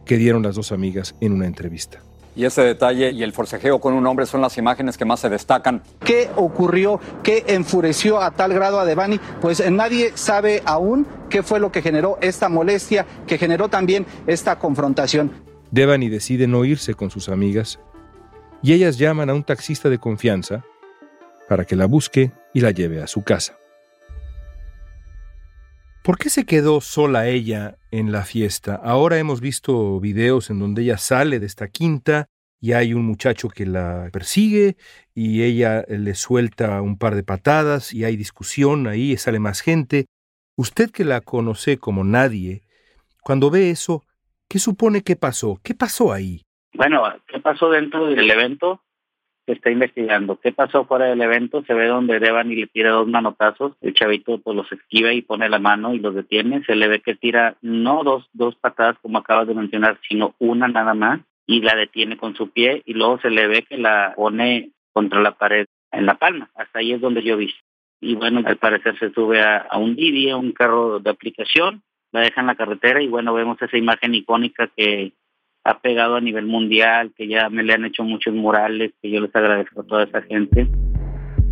que 0.05 0.15
dieron 0.15 0.43
las 0.43 0.55
dos 0.55 0.71
amigas 0.71 1.13
en 1.19 1.33
una 1.33 1.45
entrevista. 1.45 2.01
Y 2.37 2.45
ese 2.45 2.61
detalle 2.61 3.11
y 3.11 3.21
el 3.21 3.33
forcejeo 3.33 3.81
con 3.81 3.95
un 3.95 4.07
hombre 4.07 4.27
son 4.27 4.39
las 4.39 4.57
imágenes 4.57 4.97
que 4.97 5.03
más 5.03 5.19
se 5.19 5.27
destacan. 5.27 5.83
¿Qué 6.05 6.29
ocurrió? 6.37 7.01
¿Qué 7.21 7.43
enfureció 7.47 8.21
a 8.21 8.31
tal 8.31 8.53
grado 8.53 8.79
a 8.79 8.85
Devani? 8.85 9.19
Pues 9.41 9.59
eh, 9.59 9.69
nadie 9.69 10.13
sabe 10.15 10.61
aún 10.63 11.05
qué 11.29 11.43
fue 11.43 11.59
lo 11.59 11.69
que 11.69 11.81
generó 11.81 12.17
esta 12.21 12.47
molestia, 12.47 13.05
que 13.27 13.37
generó 13.37 13.67
también 13.67 14.05
esta 14.25 14.57
confrontación. 14.57 15.31
Devani 15.69 16.07
decide 16.07 16.47
no 16.47 16.63
irse 16.63 16.93
con 16.93 17.11
sus 17.11 17.27
amigas 17.27 17.77
y 18.61 18.73
ellas 18.73 18.97
llaman 18.97 19.29
a 19.29 19.33
un 19.33 19.43
taxista 19.43 19.89
de 19.89 19.99
confianza 19.99 20.65
para 21.47 21.65
que 21.65 21.75
la 21.75 21.85
busque 21.85 22.31
y 22.53 22.61
la 22.61 22.71
lleve 22.71 23.01
a 23.01 23.07
su 23.07 23.23
casa. 23.23 23.57
¿Por 26.03 26.17
qué 26.17 26.29
se 26.29 26.45
quedó 26.45 26.81
sola 26.81 27.27
ella 27.27 27.77
en 27.91 28.11
la 28.11 28.23
fiesta? 28.23 28.75
Ahora 28.75 29.17
hemos 29.17 29.41
visto 29.41 29.99
videos 29.99 30.49
en 30.49 30.59
donde 30.59 30.83
ella 30.83 30.97
sale 30.97 31.39
de 31.39 31.45
esta 31.45 31.67
quinta 31.67 32.27
y 32.61 32.73
hay 32.73 32.93
un 32.93 33.05
muchacho 33.05 33.49
que 33.49 33.65
la 33.65 34.09
persigue 34.11 34.77
y 35.13 35.43
ella 35.43 35.85
le 35.87 36.15
suelta 36.15 36.81
un 36.81 36.97
par 36.97 37.15
de 37.15 37.23
patadas 37.23 37.93
y 37.93 38.05
hay 38.05 38.15
discusión 38.15 38.87
ahí, 38.87 39.15
sale 39.17 39.39
más 39.39 39.61
gente. 39.61 40.05
Usted 40.55 40.89
que 40.89 41.05
la 41.05 41.21
conoce 41.21 41.77
como 41.77 42.03
nadie, 42.03 42.63
cuando 43.21 43.49
ve 43.49 43.69
eso, 43.69 44.05
¿qué 44.47 44.59
supone 44.59 45.03
que 45.03 45.15
pasó? 45.15 45.59
¿Qué 45.63 45.73
pasó 45.73 46.11
ahí? 46.11 46.43
Bueno, 46.79 47.03
¿qué 47.27 47.41
pasó 47.41 47.69
dentro 47.69 48.07
del 48.07 48.31
evento? 48.31 48.81
Se 49.45 49.51
está 49.51 49.69
investigando. 49.69 50.39
¿Qué 50.39 50.53
pasó 50.53 50.85
fuera 50.85 51.07
del 51.07 51.21
evento? 51.21 51.61
Se 51.65 51.73
ve 51.73 51.87
donde 51.87 52.21
Devan 52.21 52.53
y 52.53 52.55
le 52.55 52.67
tira 52.67 52.91
dos 52.91 53.05
manotazos. 53.05 53.73
El 53.81 53.93
chavito 53.93 54.37
pues 54.37 54.55
los 54.55 54.71
esquiva 54.71 55.11
y 55.11 55.21
pone 55.21 55.49
la 55.49 55.59
mano 55.59 55.93
y 55.93 55.99
los 55.99 56.15
detiene. 56.15 56.63
Se 56.63 56.77
le 56.77 56.87
ve 56.87 57.01
que 57.01 57.15
tira 57.15 57.57
no 57.61 58.05
dos, 58.05 58.29
dos 58.31 58.55
patadas 58.55 58.95
como 59.01 59.17
acabas 59.17 59.49
de 59.49 59.55
mencionar, 59.55 59.99
sino 60.07 60.35
una 60.39 60.69
nada 60.69 60.93
más 60.93 61.19
y 61.45 61.59
la 61.59 61.75
detiene 61.75 62.15
con 62.15 62.33
su 62.33 62.49
pie 62.49 62.81
y 62.85 62.93
luego 62.93 63.19
se 63.19 63.29
le 63.29 63.47
ve 63.47 63.63
que 63.63 63.77
la 63.77 64.13
pone 64.15 64.71
contra 64.93 65.19
la 65.19 65.31
pared 65.31 65.65
en 65.91 66.05
la 66.05 66.15
palma. 66.15 66.49
Hasta 66.55 66.79
ahí 66.79 66.93
es 66.93 67.01
donde 67.01 67.23
yo 67.23 67.35
vi. 67.35 67.53
Y 67.99 68.15
bueno, 68.15 68.41
al 68.45 68.55
parecer 68.55 68.97
se 68.99 69.11
sube 69.11 69.41
a, 69.41 69.57
a 69.57 69.77
un 69.77 69.97
Didi, 69.97 70.29
a 70.29 70.37
un 70.37 70.53
carro 70.53 71.01
de 71.01 71.09
aplicación, 71.09 71.83
la 72.13 72.21
deja 72.21 72.39
en 72.39 72.47
la 72.47 72.55
carretera 72.55 73.01
y 73.01 73.09
bueno, 73.09 73.33
vemos 73.33 73.61
esa 73.61 73.77
imagen 73.77 74.15
icónica 74.15 74.71
que 74.77 75.11
ha 75.63 75.79
pegado 75.81 76.15
a 76.15 76.21
nivel 76.21 76.45
mundial, 76.45 77.13
que 77.15 77.27
ya 77.27 77.49
me 77.49 77.63
le 77.63 77.73
han 77.73 77.85
hecho 77.85 78.03
muchos 78.03 78.33
murales, 78.33 78.91
que 79.01 79.11
yo 79.11 79.21
les 79.21 79.35
agradezco 79.35 79.81
a 79.81 79.83
toda 79.85 80.03
esa 80.03 80.21
gente. 80.23 80.67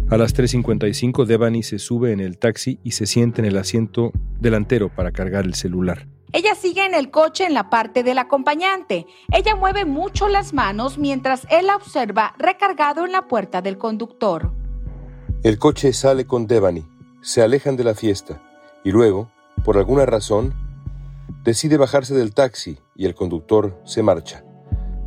A 0.10 0.18
las 0.18 0.34
3.55, 0.34 1.26
Devani 1.26 1.64
se 1.64 1.80
sube 1.80 2.14
en 2.14 2.22
el 2.22 2.38
taxi 2.38 2.80
y 2.84 2.92
se 2.92 3.06
siente 3.06 3.42
en 3.42 3.46
el 3.46 3.58
asiento 3.58 4.12
delantero 4.40 4.90
para 4.90 5.12
cargar 5.12 5.46
el 5.46 5.54
celular. 5.54 6.08
Ella 6.34 6.56
sigue 6.56 6.86
en 6.86 6.94
el 6.94 7.10
coche 7.10 7.46
en 7.46 7.54
la 7.54 7.70
parte 7.70 8.04
del 8.04 8.18
acompañante. 8.18 9.06
Ella 9.34 9.56
mueve 9.56 9.86
mucho 9.86 10.28
las 10.28 10.54
manos 10.54 10.98
mientras 10.98 11.48
él 11.50 11.68
la 11.68 11.76
observa 11.76 12.36
recargado 12.38 13.06
en 13.06 13.12
la 13.12 13.28
puerta 13.28 13.62
del 13.62 13.78
conductor. 13.78 14.52
El 15.44 15.58
coche 15.58 15.94
sale 15.94 16.26
con 16.26 16.48
Devani, 16.48 16.84
se 17.22 17.42
alejan 17.42 17.78
de 17.78 17.84
la 17.84 17.94
fiesta 17.94 18.42
y 18.84 18.92
luego, 18.92 19.30
por 19.64 19.78
alguna 19.78 20.06
razón, 20.06 20.54
decide 21.44 21.78
bajarse 21.78 22.16
del 22.16 22.34
taxi 22.34 22.80
y 22.96 23.06
el 23.06 23.16
conductor 23.16 23.80
se 23.86 24.04
marcha, 24.04 24.44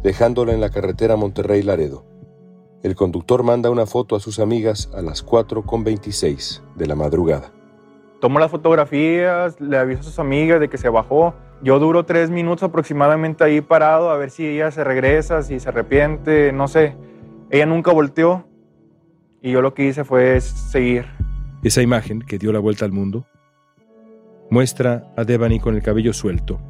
dejándola 0.03 0.53
en 0.53 0.61
la 0.61 0.71
carretera 0.71 1.17
Monterrey-Laredo. 1.17 2.05
El 2.83 2.95
conductor 2.95 3.43
manda 3.43 3.69
una 3.69 3.85
foto 3.87 4.17
a 4.17 4.21
sus 4.21 4.39
amigas 4.39 4.91
a 4.95 5.03
las 5.03 5.25
4.26 5.25 6.63
de 6.77 6.87
la 6.87 6.95
madrugada. 6.95 7.53
Tomó 8.21 8.39
las 8.39 8.51
fotografías, 8.51 9.61
le 9.61 9.77
avisó 9.77 10.01
a 10.01 10.05
sus 10.05 10.19
amigas 10.19 10.61
de 10.61 10.69
que 10.69 10.79
se 10.79 10.89
bajó. 10.89 11.35
Yo 11.63 11.79
duro 11.79 12.07
tres 12.07 12.31
minutos 12.31 12.63
aproximadamente 12.63 13.45
ahí 13.45 13.61
parado 13.61 14.11
a 14.11 14.17
ver 14.17 14.31
si 14.31 14.47
ella 14.47 14.71
se 14.71 14.83
regresa, 14.83 15.43
si 15.43 15.61
se 15.61 15.69
arrepiente, 15.69 16.53
no 16.53 16.69
sé. 16.69 16.97
Ella 17.51 17.67
nunca 17.67 17.93
volteó 17.93 18.47
y 19.43 19.53
yo 19.53 19.61
lo 19.61 19.75
que 19.75 19.87
hice 19.87 20.05
fue 20.05 20.41
seguir. 20.41 21.07
Esa 21.63 21.83
imagen 21.83 22.21
que 22.21 22.39
dio 22.39 22.53
la 22.53 22.59
vuelta 22.61 22.85
al 22.85 22.93
mundo 22.93 23.27
muestra 24.51 25.13
a 25.17 25.25
Devani 25.25 25.61
con 25.61 25.77
el 25.77 25.83
cabello 25.83 26.13
suelto 26.13 26.61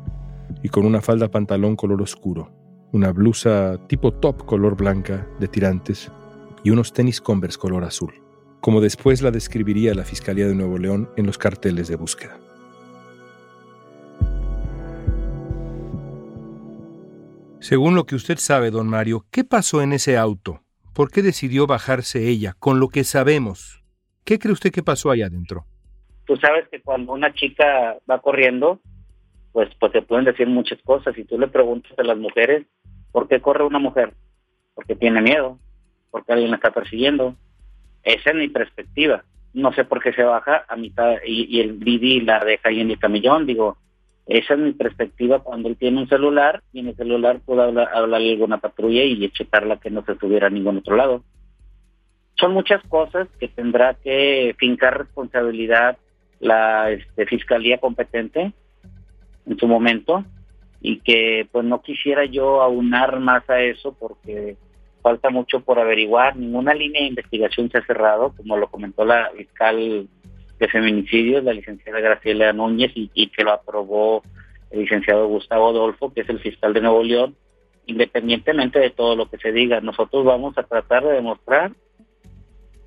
y 0.62 0.68
con 0.68 0.84
una 0.84 1.00
falda 1.00 1.28
pantalón 1.28 1.76
color 1.76 2.02
oscuro, 2.02 2.52
una 2.92 3.10
blusa 3.10 3.78
tipo 3.88 4.12
top 4.12 4.44
color 4.44 4.76
blanca 4.76 5.26
de 5.38 5.48
tirantes 5.48 6.10
y 6.62 6.70
unos 6.70 6.92
tenis 6.92 7.20
Converse 7.20 7.58
color 7.58 7.84
azul, 7.84 8.12
como 8.60 8.82
después 8.82 9.22
la 9.22 9.30
describiría 9.30 9.94
la 9.94 10.04
Fiscalía 10.04 10.46
de 10.46 10.54
Nuevo 10.54 10.76
León 10.76 11.08
en 11.16 11.26
los 11.26 11.38
carteles 11.38 11.88
de 11.88 11.96
búsqueda. 11.96 12.38
Según 17.60 17.94
lo 17.94 18.04
que 18.04 18.14
usted 18.14 18.38
sabe, 18.38 18.70
don 18.70 18.88
Mario, 18.88 19.26
¿qué 19.30 19.44
pasó 19.44 19.82
en 19.82 19.92
ese 19.92 20.16
auto? 20.16 20.62
¿Por 20.94 21.10
qué 21.10 21.22
decidió 21.22 21.66
bajarse 21.66 22.28
ella, 22.28 22.56
con 22.58 22.80
lo 22.80 22.88
que 22.88 23.04
sabemos? 23.04 23.84
¿Qué 24.24 24.38
cree 24.38 24.52
usted 24.52 24.72
que 24.72 24.82
pasó 24.82 25.10
allá 25.10 25.26
adentro? 25.26 25.66
Tú 26.30 26.36
sabes 26.36 26.68
que 26.68 26.80
cuando 26.80 27.12
una 27.12 27.34
chica 27.34 27.96
va 28.08 28.20
corriendo, 28.20 28.78
pues, 29.50 29.68
pues 29.80 29.90
se 29.90 30.00
pueden 30.00 30.26
decir 30.26 30.46
muchas 30.46 30.80
cosas. 30.82 31.12
Si 31.16 31.24
tú 31.24 31.36
le 31.36 31.48
preguntas 31.48 31.90
a 31.98 32.04
las 32.04 32.16
mujeres, 32.16 32.68
¿por 33.10 33.26
qué 33.26 33.40
corre 33.40 33.64
una 33.64 33.80
mujer? 33.80 34.14
Porque 34.76 34.94
tiene 34.94 35.20
miedo, 35.22 35.58
porque 36.12 36.32
alguien 36.32 36.50
la 36.50 36.58
está 36.58 36.70
persiguiendo. 36.70 37.34
Esa 38.04 38.30
es 38.30 38.36
mi 38.36 38.46
perspectiva. 38.46 39.24
No 39.54 39.72
sé 39.72 39.84
por 39.84 40.00
qué 40.00 40.12
se 40.12 40.22
baja 40.22 40.64
a 40.68 40.76
mitad 40.76 41.16
y, 41.26 41.56
y 41.56 41.62
el 41.62 41.80
Didi 41.80 42.20
la 42.20 42.44
deja 42.44 42.68
ahí 42.68 42.78
en 42.78 42.92
el 42.92 43.00
camellón. 43.00 43.44
Digo, 43.44 43.78
esa 44.26 44.54
es 44.54 44.60
mi 44.60 44.72
perspectiva 44.72 45.40
cuando 45.40 45.68
él 45.68 45.76
tiene 45.76 45.98
un 45.98 46.08
celular 46.08 46.62
y 46.72 46.78
en 46.78 46.86
el 46.90 46.94
celular 46.94 47.40
puede 47.44 47.62
hablar, 47.62 47.90
hablarle 47.92 48.28
a 48.28 48.32
alguna 48.34 48.58
patrulla 48.58 49.02
y 49.02 49.28
checarla 49.30 49.80
que 49.80 49.90
no 49.90 50.04
se 50.04 50.14
subiera 50.14 50.46
a 50.46 50.50
ningún 50.50 50.76
otro 50.76 50.94
lado. 50.94 51.24
Son 52.38 52.52
muchas 52.52 52.80
cosas 52.84 53.26
que 53.40 53.48
tendrá 53.48 53.94
que 53.94 54.54
fincar 54.60 54.96
responsabilidad 54.96 55.98
la 56.40 56.90
este, 56.90 57.26
fiscalía 57.26 57.78
competente 57.78 58.52
en 59.46 59.58
su 59.58 59.66
momento 59.66 60.24
y 60.80 61.00
que 61.00 61.46
pues 61.52 61.64
no 61.64 61.82
quisiera 61.82 62.24
yo 62.24 62.62
aunar 62.62 63.20
más 63.20 63.48
a 63.50 63.60
eso 63.60 63.94
porque 63.98 64.56
falta 65.02 65.30
mucho 65.30 65.60
por 65.60 65.78
averiguar, 65.78 66.36
ninguna 66.36 66.74
línea 66.74 67.02
de 67.02 67.08
investigación 67.08 67.70
se 67.70 67.78
ha 67.78 67.86
cerrado, 67.86 68.34
como 68.36 68.56
lo 68.56 68.70
comentó 68.70 69.04
la 69.04 69.30
fiscal 69.36 70.08
de 70.58 70.68
feminicidios, 70.68 71.42
la 71.42 71.54
licenciada 71.54 72.00
Graciela 72.00 72.52
Núñez, 72.52 72.92
y, 72.94 73.28
que 73.28 73.44
lo 73.44 73.52
aprobó 73.52 74.22
el 74.70 74.80
licenciado 74.80 75.26
Gustavo 75.26 75.70
Adolfo, 75.70 76.12
que 76.12 76.20
es 76.20 76.28
el 76.28 76.40
fiscal 76.40 76.74
de 76.74 76.82
Nuevo 76.82 77.02
León, 77.02 77.34
independientemente 77.86 78.78
de 78.78 78.90
todo 78.90 79.16
lo 79.16 79.28
que 79.28 79.38
se 79.38 79.52
diga, 79.52 79.80
nosotros 79.80 80.24
vamos 80.24 80.56
a 80.58 80.62
tratar 80.62 81.02
de 81.04 81.14
demostrar 81.14 81.72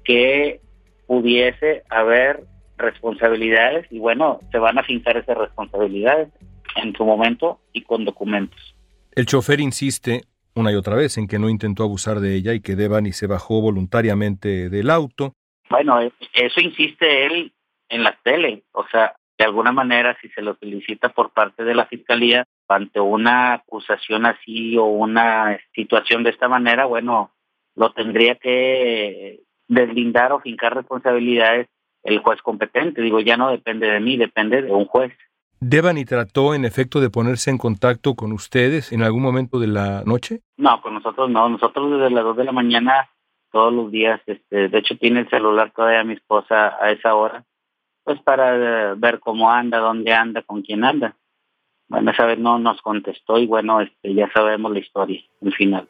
que 0.03 0.62
pudiese 1.07 1.83
haber 1.89 2.43
responsabilidades 2.77 3.88
y 3.92 4.00
bueno, 4.00 4.39
se 4.51 4.58
van 4.58 4.77
a 4.77 4.84
fincar 4.84 5.18
esas 5.18 5.38
responsabilidades 5.38 6.30
en 6.75 6.96
su 6.96 7.06
momento 7.06 7.60
y 7.72 7.82
con 7.82 8.06
documentos. 8.06 8.60
El 9.15 9.25
chofer 9.25 9.60
insiste 9.60 10.24
una 10.56 10.72
y 10.72 10.75
otra 10.75 10.96
vez 10.96 11.18
en 11.18 11.27
que 11.27 11.39
no 11.39 11.50
intentó 11.50 11.84
abusar 11.84 12.20
de 12.20 12.36
ella 12.36 12.53
y 12.53 12.62
que 12.62 12.75
Devani 12.75 13.12
se 13.12 13.27
bajó 13.27 13.62
voluntariamente 13.62 14.70
del 14.70 14.89
auto. 14.89 15.34
Bueno, 15.70 16.00
eso 16.01 16.62
insiste 16.62 17.25
él 17.25 17.53
en 17.89 18.03
la 18.03 18.18
tele. 18.24 18.63
O 18.72 18.86
sea, 18.88 19.15
de 19.38 19.46
alguna 19.46 19.72
manera, 19.72 20.15
si 20.22 20.30
se 20.30 20.42
lo 20.42 20.56
felicita 20.56 21.10
por 21.10 21.32
parte 21.32 21.63
de 21.63 21.74
la 21.74 21.86
fiscalía 21.86 22.46
ante 22.68 23.00
una 23.00 23.53
acusación 23.53 24.25
así 24.25 24.77
o 24.77 24.86
una 24.86 25.60
situación 25.74 26.24
de 26.24 26.30
esta 26.32 26.48
manera, 26.48 26.86
bueno, 26.86 27.32
lo 27.75 27.92
tendría 27.94 28.36
que 28.36 29.42
deslindar 29.68 30.32
o 30.32 30.39
fincar 30.39 30.75
responsabilidades 30.75 31.68
el 32.03 32.19
juez 32.19 32.41
competente. 32.41 33.01
Digo, 33.01 33.19
ya 33.19 33.38
no 33.38 33.50
depende 33.50 33.88
de 33.88 34.00
mí, 34.00 34.17
depende 34.17 34.62
de 34.62 34.72
un 34.72 34.86
juez. 34.86 35.13
¿Devani 35.60 36.03
trató 36.05 36.53
en 36.53 36.65
efecto 36.65 37.00
de 37.00 37.10
ponerse 37.10 37.50
en 37.50 37.57
contacto 37.57 38.15
con 38.15 38.33
ustedes 38.33 38.91
en 38.91 39.01
algún 39.01 39.22
momento 39.22 39.60
de 39.60 39.67
la 39.67 40.03
noche? 40.05 40.41
No, 40.57 40.81
con 40.81 40.93
nosotros 40.93 41.29
no. 41.29 41.48
Nosotros 41.48 41.91
desde 41.91 42.10
las 42.10 42.24
2 42.24 42.38
de 42.38 42.43
la 42.43 42.51
mañana 42.51 43.10
todos 43.51 43.72
los 43.72 43.91
días, 43.91 44.19
este, 44.25 44.67
de 44.67 44.77
hecho 44.77 44.98
tiene 44.98 45.22
el 45.22 45.29
celular 45.29 45.72
todavía 45.72 46.03
mi 46.03 46.13
esposa 46.13 46.75
a 46.81 46.91
esa 46.91 47.15
hora 47.15 47.45
pues 48.03 48.22
para 48.22 48.55
eh, 48.91 48.95
ver 48.98 49.19
cómo 49.19 49.50
anda, 49.50 49.79
dónde 49.79 50.13
anda, 50.13 50.41
con 50.41 50.62
quién 50.62 50.83
anda. 50.83 51.15
Bueno, 51.93 52.09
esa 52.09 52.25
vez 52.25 52.39
no 52.39 52.57
nos 52.57 52.81
contestó 52.81 53.38
y 53.38 53.45
bueno, 53.45 53.79
este, 53.79 54.15
ya 54.15 54.27
sabemos 54.33 54.71
la 54.71 54.79
historia, 54.79 55.21
el 55.41 55.53
final. 55.53 55.88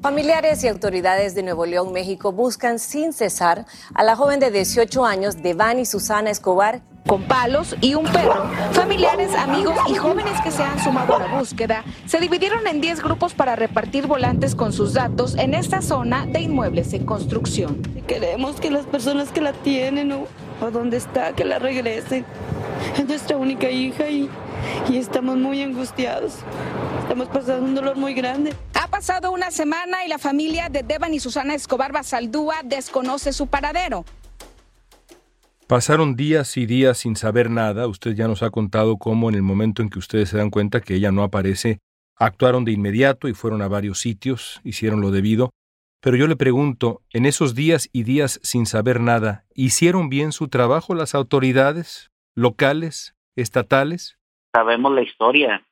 Familiares 0.00 0.62
y 0.62 0.68
autoridades 0.68 1.34
de 1.34 1.42
Nuevo 1.42 1.66
León, 1.66 1.92
México, 1.92 2.30
buscan 2.30 2.78
sin 2.78 3.12
cesar 3.12 3.64
a 3.96 4.04
la 4.04 4.14
joven 4.14 4.38
de 4.38 4.52
18 4.52 5.04
años, 5.04 5.42
Devani 5.42 5.86
Susana 5.86 6.30
Escobar, 6.30 6.82
con 7.08 7.24
palos 7.24 7.74
y 7.80 7.94
un 7.94 8.04
perro. 8.04 8.44
Familiares, 8.74 9.34
amigos 9.34 9.74
y 9.88 9.96
jóvenes 9.96 10.40
que 10.40 10.52
se 10.52 10.62
han 10.62 10.78
sumado 10.78 11.16
a 11.16 11.26
la 11.26 11.36
búsqueda 11.36 11.82
se 12.06 12.20
dividieron 12.20 12.64
en 12.68 12.80
10 12.80 13.02
grupos 13.02 13.34
para 13.34 13.56
repartir 13.56 14.06
volantes 14.06 14.54
con 14.54 14.72
sus 14.72 14.94
datos 14.94 15.36
en 15.36 15.54
esta 15.54 15.82
zona 15.82 16.26
de 16.26 16.42
inmuebles 16.42 16.92
en 16.92 17.04
construcción. 17.04 17.82
Queremos 18.06 18.60
que 18.60 18.70
las 18.70 18.86
personas 18.86 19.32
que 19.32 19.40
la 19.40 19.52
tienen 19.52 20.12
o, 20.12 20.28
o 20.60 20.70
donde 20.70 20.96
está, 20.96 21.32
que 21.32 21.44
la 21.44 21.58
regresen. 21.58 22.24
Es 22.96 23.08
nuestra 23.08 23.36
única 23.36 23.68
hija 23.68 24.08
y, 24.08 24.30
y 24.88 24.96
estamos 24.96 25.36
muy 25.36 25.62
angustiados. 25.62 26.38
Estamos 27.02 27.28
pasando 27.28 27.64
un 27.64 27.74
dolor 27.74 27.96
muy 27.96 28.14
grande. 28.14 28.54
Ha 28.74 28.88
pasado 28.88 29.32
una 29.32 29.50
semana 29.50 30.04
y 30.04 30.08
la 30.08 30.18
familia 30.18 30.68
de 30.68 30.82
Devan 30.82 31.14
y 31.14 31.20
Susana 31.20 31.54
Escobar 31.54 31.92
Basaldúa 31.92 32.56
desconoce 32.64 33.32
su 33.32 33.46
paradero. 33.46 34.04
Pasaron 35.66 36.14
días 36.14 36.56
y 36.58 36.66
días 36.66 36.98
sin 36.98 37.16
saber 37.16 37.50
nada. 37.50 37.86
Usted 37.86 38.14
ya 38.14 38.28
nos 38.28 38.42
ha 38.42 38.50
contado 38.50 38.98
cómo 38.98 39.30
en 39.30 39.34
el 39.34 39.42
momento 39.42 39.82
en 39.82 39.88
que 39.88 39.98
ustedes 39.98 40.28
se 40.28 40.36
dan 40.36 40.50
cuenta 40.50 40.80
que 40.80 40.94
ella 40.94 41.10
no 41.10 41.22
aparece, 41.22 41.78
actuaron 42.16 42.64
de 42.64 42.72
inmediato 42.72 43.28
y 43.28 43.34
fueron 43.34 43.62
a 43.62 43.68
varios 43.68 43.98
sitios, 44.00 44.60
hicieron 44.62 45.00
lo 45.00 45.10
debido. 45.10 45.50
Pero 46.00 46.18
yo 46.18 46.26
le 46.26 46.36
pregunto, 46.36 47.00
en 47.10 47.24
esos 47.24 47.54
días 47.54 47.88
y 47.92 48.02
días 48.02 48.38
sin 48.42 48.66
saber 48.66 49.00
nada, 49.00 49.46
¿hicieron 49.54 50.10
bien 50.10 50.32
su 50.32 50.48
trabajo 50.48 50.94
las 50.94 51.14
autoridades 51.14 52.10
locales, 52.34 53.14
estatales? 53.34 54.18
Sabemos 54.54 54.92
la 54.92 55.02
historia. 55.02 55.64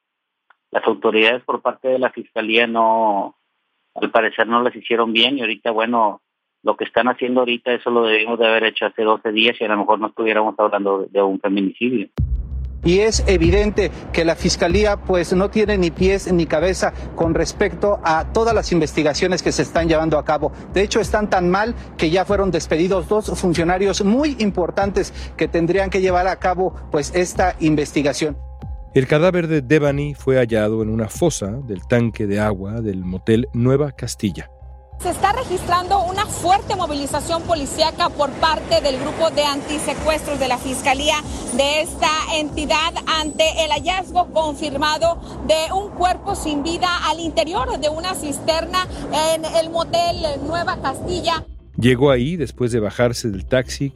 Las 0.72 0.84
autoridades 0.88 1.44
por 1.44 1.62
parte 1.62 1.86
de 1.86 2.00
la 2.00 2.10
Fiscalía 2.10 2.66
no, 2.66 3.36
al 3.94 4.10
parecer 4.10 4.48
no 4.48 4.60
las 4.60 4.74
hicieron 4.74 5.12
bien 5.12 5.38
y 5.38 5.42
ahorita, 5.42 5.70
bueno, 5.70 6.20
lo 6.64 6.76
que 6.76 6.84
están 6.84 7.06
haciendo 7.06 7.40
ahorita, 7.40 7.72
eso 7.72 7.90
lo 7.90 8.02
debimos 8.02 8.40
de 8.40 8.48
haber 8.48 8.64
hecho 8.64 8.86
hace 8.86 9.02
12 9.02 9.30
días 9.30 9.56
y 9.60 9.64
a 9.64 9.68
lo 9.68 9.76
mejor 9.76 10.00
no 10.00 10.08
estuviéramos 10.08 10.56
hablando 10.58 11.06
de 11.08 11.22
un 11.22 11.38
feminicidio. 11.38 12.08
Y 12.84 12.98
es 12.98 13.24
evidente 13.28 13.92
que 14.12 14.24
la 14.24 14.34
Fiscalía 14.34 14.96
pues 14.96 15.32
no 15.32 15.48
tiene 15.48 15.78
ni 15.78 15.92
pies 15.92 16.32
ni 16.32 16.46
cabeza 16.46 16.92
con 17.14 17.34
respecto 17.34 18.00
a 18.02 18.32
todas 18.32 18.52
las 18.52 18.72
investigaciones 18.72 19.44
que 19.44 19.52
se 19.52 19.62
están 19.62 19.88
llevando 19.88 20.18
a 20.18 20.24
cabo. 20.24 20.50
De 20.72 20.82
hecho, 20.82 20.98
están 20.98 21.30
tan 21.30 21.48
mal 21.48 21.76
que 21.96 22.10
ya 22.10 22.24
fueron 22.24 22.50
despedidos 22.50 23.06
dos 23.06 23.40
funcionarios 23.40 24.02
muy 24.04 24.34
importantes 24.40 25.12
que 25.36 25.46
tendrían 25.46 25.90
que 25.90 26.00
llevar 26.00 26.26
a 26.26 26.40
cabo 26.40 26.74
pues 26.90 27.14
esta 27.14 27.54
investigación. 27.60 28.36
El 28.94 29.06
cadáver 29.06 29.48
de 29.48 29.62
Devani 29.62 30.14
fue 30.14 30.36
hallado 30.36 30.82
en 30.82 30.90
una 30.90 31.08
fosa 31.08 31.46
del 31.66 31.86
tanque 31.86 32.26
de 32.26 32.38
agua 32.38 32.82
del 32.82 33.06
motel 33.06 33.48
Nueva 33.54 33.92
Castilla. 33.92 34.50
Se 35.00 35.08
está 35.08 35.32
registrando 35.32 36.04
una 36.04 36.26
fuerte 36.26 36.76
movilización 36.76 37.40
policíaca 37.44 38.10
por 38.10 38.28
parte 38.32 38.82
del 38.82 39.00
grupo 39.00 39.30
de 39.30 39.44
antisecuestros 39.44 40.38
de 40.38 40.46
la 40.46 40.58
Fiscalía 40.58 41.14
de 41.56 41.80
esta 41.80 42.10
entidad 42.36 42.92
ante 43.06 43.64
el 43.64 43.70
hallazgo 43.70 44.30
confirmado 44.30 45.18
de 45.48 45.72
un 45.72 45.88
cuerpo 45.92 46.34
sin 46.34 46.62
vida 46.62 47.08
al 47.08 47.18
interior 47.18 47.80
de 47.80 47.88
una 47.88 48.14
cisterna 48.14 48.86
en 49.34 49.46
el 49.46 49.70
motel 49.70 50.16
Nueva 50.46 50.82
Castilla. 50.82 51.46
Llegó 51.78 52.10
ahí 52.10 52.36
después 52.36 52.72
de 52.72 52.80
bajarse 52.80 53.30
del 53.30 53.46
taxi 53.46 53.94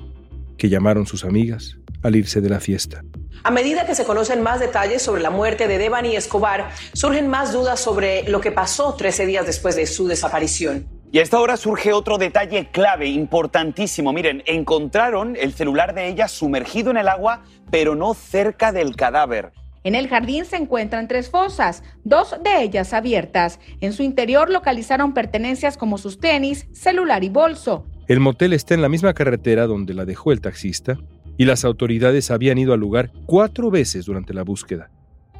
que 0.56 0.70
llamaron 0.70 1.06
sus 1.06 1.26
amigas 1.26 1.76
al 2.02 2.16
irse 2.16 2.40
de 2.40 2.48
la 2.48 2.60
fiesta. 2.60 3.02
A 3.42 3.50
medida 3.50 3.86
que 3.86 3.94
se 3.94 4.04
conocen 4.04 4.42
más 4.42 4.60
detalles 4.60 5.02
sobre 5.02 5.22
la 5.22 5.30
muerte 5.30 5.68
de 5.68 5.78
Devani 5.78 6.16
Escobar, 6.16 6.70
surgen 6.92 7.28
más 7.28 7.52
dudas 7.52 7.80
sobre 7.80 8.24
lo 8.28 8.40
que 8.40 8.52
pasó 8.52 8.94
13 8.94 9.26
días 9.26 9.46
después 9.46 9.76
de 9.76 9.86
su 9.86 10.08
desaparición. 10.08 10.88
Y 11.12 11.20
a 11.20 11.22
esta 11.22 11.38
hora 11.38 11.56
surge 11.56 11.92
otro 11.92 12.18
detalle 12.18 12.68
clave, 12.70 13.06
importantísimo. 13.06 14.12
Miren, 14.12 14.42
encontraron 14.46 15.36
el 15.36 15.52
celular 15.52 15.94
de 15.94 16.08
ella 16.08 16.28
sumergido 16.28 16.90
en 16.90 16.96
el 16.96 17.08
agua, 17.08 17.44
pero 17.70 17.94
no 17.94 18.14
cerca 18.14 18.72
del 18.72 18.96
cadáver. 18.96 19.52
En 19.84 19.94
el 19.94 20.08
jardín 20.08 20.44
se 20.44 20.56
encuentran 20.56 21.06
tres 21.06 21.30
fosas, 21.30 21.84
dos 22.02 22.34
de 22.42 22.62
ellas 22.62 22.92
abiertas. 22.92 23.60
En 23.80 23.92
su 23.92 24.02
interior 24.02 24.50
localizaron 24.50 25.14
pertenencias 25.14 25.76
como 25.76 25.96
sus 25.96 26.18
tenis, 26.18 26.66
celular 26.72 27.22
y 27.22 27.28
bolso. 27.28 27.86
El 28.08 28.18
motel 28.18 28.52
está 28.52 28.74
en 28.74 28.82
la 28.82 28.88
misma 28.88 29.14
carretera 29.14 29.66
donde 29.66 29.94
la 29.94 30.04
dejó 30.04 30.32
el 30.32 30.40
taxista 30.40 30.98
y 31.38 31.44
las 31.44 31.64
autoridades 31.64 32.30
habían 32.30 32.58
ido 32.58 32.72
al 32.72 32.80
lugar 32.80 33.12
cuatro 33.26 33.70
veces 33.70 34.06
durante 34.06 34.34
la 34.34 34.42
búsqueda. 34.42 34.90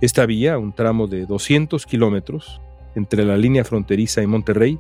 Esta 0.01 0.27
vía, 0.27 0.59
un 0.59 0.75
tramo 0.75 1.07
de 1.07 1.25
200 1.25 1.87
kilómetros 1.87 2.61
entre 2.95 3.25
la 3.25 3.37
línea 3.37 3.65
fronteriza 3.65 4.23
y 4.23 4.27
Monterrey, 4.27 4.79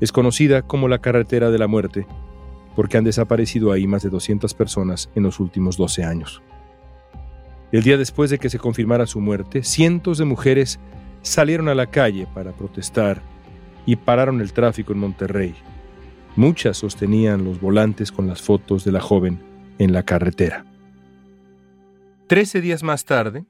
es 0.00 0.12
conocida 0.12 0.62
como 0.62 0.88
la 0.88 0.98
carretera 0.98 1.50
de 1.50 1.58
la 1.58 1.68
muerte, 1.68 2.06
porque 2.76 2.98
han 2.98 3.04
desaparecido 3.04 3.72
ahí 3.72 3.86
más 3.86 4.02
de 4.02 4.10
200 4.10 4.52
personas 4.54 5.10
en 5.14 5.22
los 5.22 5.40
últimos 5.40 5.76
12 5.76 6.04
años. 6.04 6.42
El 7.70 7.82
día 7.82 7.96
después 7.96 8.30
de 8.30 8.38
que 8.38 8.50
se 8.50 8.58
confirmara 8.58 9.06
su 9.06 9.20
muerte, 9.20 9.62
cientos 9.62 10.18
de 10.18 10.26
mujeres 10.26 10.78
salieron 11.22 11.68
a 11.68 11.74
la 11.74 11.86
calle 11.86 12.26
para 12.34 12.52
protestar 12.52 13.22
y 13.86 13.96
pararon 13.96 14.40
el 14.40 14.52
tráfico 14.52 14.92
en 14.92 14.98
Monterrey. 14.98 15.54
Muchas 16.36 16.78
sostenían 16.78 17.44
los 17.44 17.60
volantes 17.60 18.12
con 18.12 18.26
las 18.26 18.42
fotos 18.42 18.84
de 18.84 18.92
la 18.92 19.00
joven 19.00 19.51
en 19.78 19.92
la 19.92 20.04
carretera. 20.04 20.64
Trece 22.26 22.60
días 22.60 22.82
más 22.82 23.04
tarde 23.04 23.44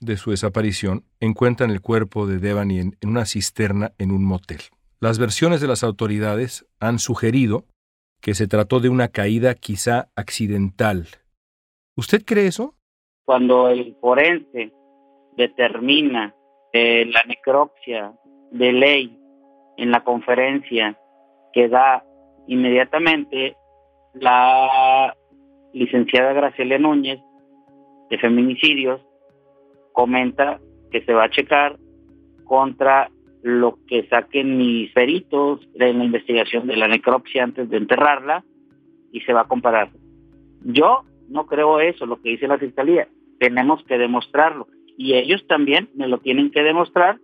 de 0.00 0.16
su 0.16 0.30
desaparición, 0.30 1.04
encuentran 1.20 1.70
el 1.70 1.80
cuerpo 1.80 2.26
de 2.26 2.38
Devani 2.38 2.80
en, 2.80 2.96
en 3.00 3.08
una 3.08 3.24
cisterna 3.24 3.92
en 3.98 4.10
un 4.10 4.24
motel. 4.24 4.60
Las 5.00 5.18
versiones 5.18 5.60
de 5.60 5.68
las 5.68 5.82
autoridades 5.84 6.66
han 6.80 6.98
sugerido 6.98 7.64
que 8.20 8.34
se 8.34 8.48
trató 8.48 8.80
de 8.80 8.88
una 8.88 9.08
caída 9.08 9.54
quizá 9.54 10.08
accidental. 10.16 11.06
¿Usted 11.96 12.24
cree 12.24 12.46
eso? 12.46 12.74
Cuando 13.24 13.68
el 13.68 13.96
forense 14.00 14.72
determina 15.36 16.34
eh, 16.72 17.06
la 17.06 17.22
necropsia 17.26 18.14
de 18.50 18.72
ley 18.72 19.18
en 19.76 19.90
la 19.90 20.04
conferencia 20.04 20.98
que 21.52 21.68
da 21.68 22.04
inmediatamente 22.46 23.56
la 24.14 25.14
licenciada 25.76 26.32
Graciela 26.32 26.78
Núñez 26.78 27.20
de 28.08 28.18
feminicidios 28.18 29.00
comenta 29.92 30.58
que 30.90 31.02
se 31.02 31.12
va 31.12 31.24
a 31.24 31.30
checar 31.30 31.76
contra 32.44 33.10
lo 33.42 33.78
que 33.86 34.08
saquen 34.08 34.56
mis 34.56 34.90
peritos 34.92 35.60
en 35.74 35.98
la 35.98 36.04
investigación 36.04 36.66
de 36.66 36.76
la 36.76 36.88
necropsia 36.88 37.44
antes 37.44 37.68
de 37.68 37.76
enterrarla 37.76 38.42
y 39.12 39.20
se 39.20 39.34
va 39.34 39.42
a 39.42 39.48
comparar. 39.48 39.90
Yo 40.64 41.02
no 41.28 41.46
creo 41.46 41.80
eso, 41.80 42.06
lo 42.06 42.20
que 42.22 42.30
dice 42.30 42.48
la 42.48 42.58
fiscalía. 42.58 43.08
Tenemos 43.38 43.84
que 43.84 43.98
demostrarlo. 43.98 44.68
Y 44.96 45.14
ellos 45.14 45.46
también 45.46 45.90
me 45.94 46.08
lo 46.08 46.18
tienen 46.18 46.50
que 46.50 46.62
demostrar 46.62 47.18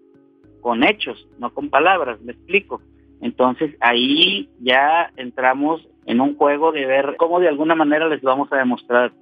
con 0.61 0.85
hechos, 0.85 1.26
no 1.38 1.54
con 1.54 1.71
palabras, 1.71 2.21
me 2.21 2.32
explico. 2.32 2.82
Entonces 3.23 3.75
ahí 3.80 4.50
ya 4.61 5.11
entramos 5.16 5.88
en 6.06 6.21
un 6.21 6.37
juego 6.37 6.73
de 6.73 6.87
ver 6.87 7.16
cómo 7.18 7.40
de 7.40 7.49
alguna 7.49 7.75
manera 7.75 8.09
les 8.09 8.23
vamos 8.23 8.52
a 8.52 8.56
demostrar 8.56 9.12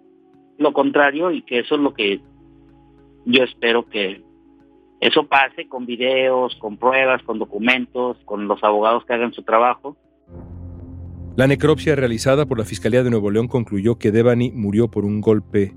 lo 0.58 0.72
contrario 0.72 1.30
y 1.30 1.42
que 1.42 1.60
eso 1.60 1.74
es 1.74 1.80
lo 1.80 1.94
que 1.94 2.20
yo 3.24 3.44
espero 3.44 3.88
que 3.88 4.22
eso 5.00 5.26
pase 5.26 5.66
con 5.66 5.86
videos, 5.86 6.54
con 6.56 6.76
pruebas, 6.76 7.22
con 7.22 7.38
documentos, 7.38 8.18
con 8.24 8.46
los 8.46 8.62
abogados 8.62 9.04
que 9.06 9.14
hagan 9.14 9.32
su 9.32 9.42
trabajo. 9.42 9.96
La 11.36 11.46
necropsia 11.46 11.96
realizada 11.96 12.44
por 12.44 12.58
la 12.58 12.64
Fiscalía 12.64 13.02
de 13.02 13.10
Nuevo 13.10 13.30
León 13.30 13.48
concluyó 13.48 13.98
que 13.98 14.10
Devani 14.10 14.50
murió 14.52 14.88
por 14.90 15.04
un 15.04 15.20
golpe 15.22 15.72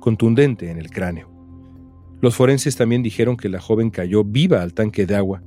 contundente 0.00 0.70
en 0.70 0.78
el 0.78 0.90
cráneo. 0.90 1.28
Los 2.22 2.36
forenses 2.36 2.76
también 2.76 3.02
dijeron 3.02 3.36
que 3.36 3.50
la 3.50 3.60
joven 3.60 3.90
cayó 3.90 4.24
viva 4.24 4.62
al 4.62 4.72
tanque 4.72 5.04
de 5.04 5.16
agua, 5.16 5.42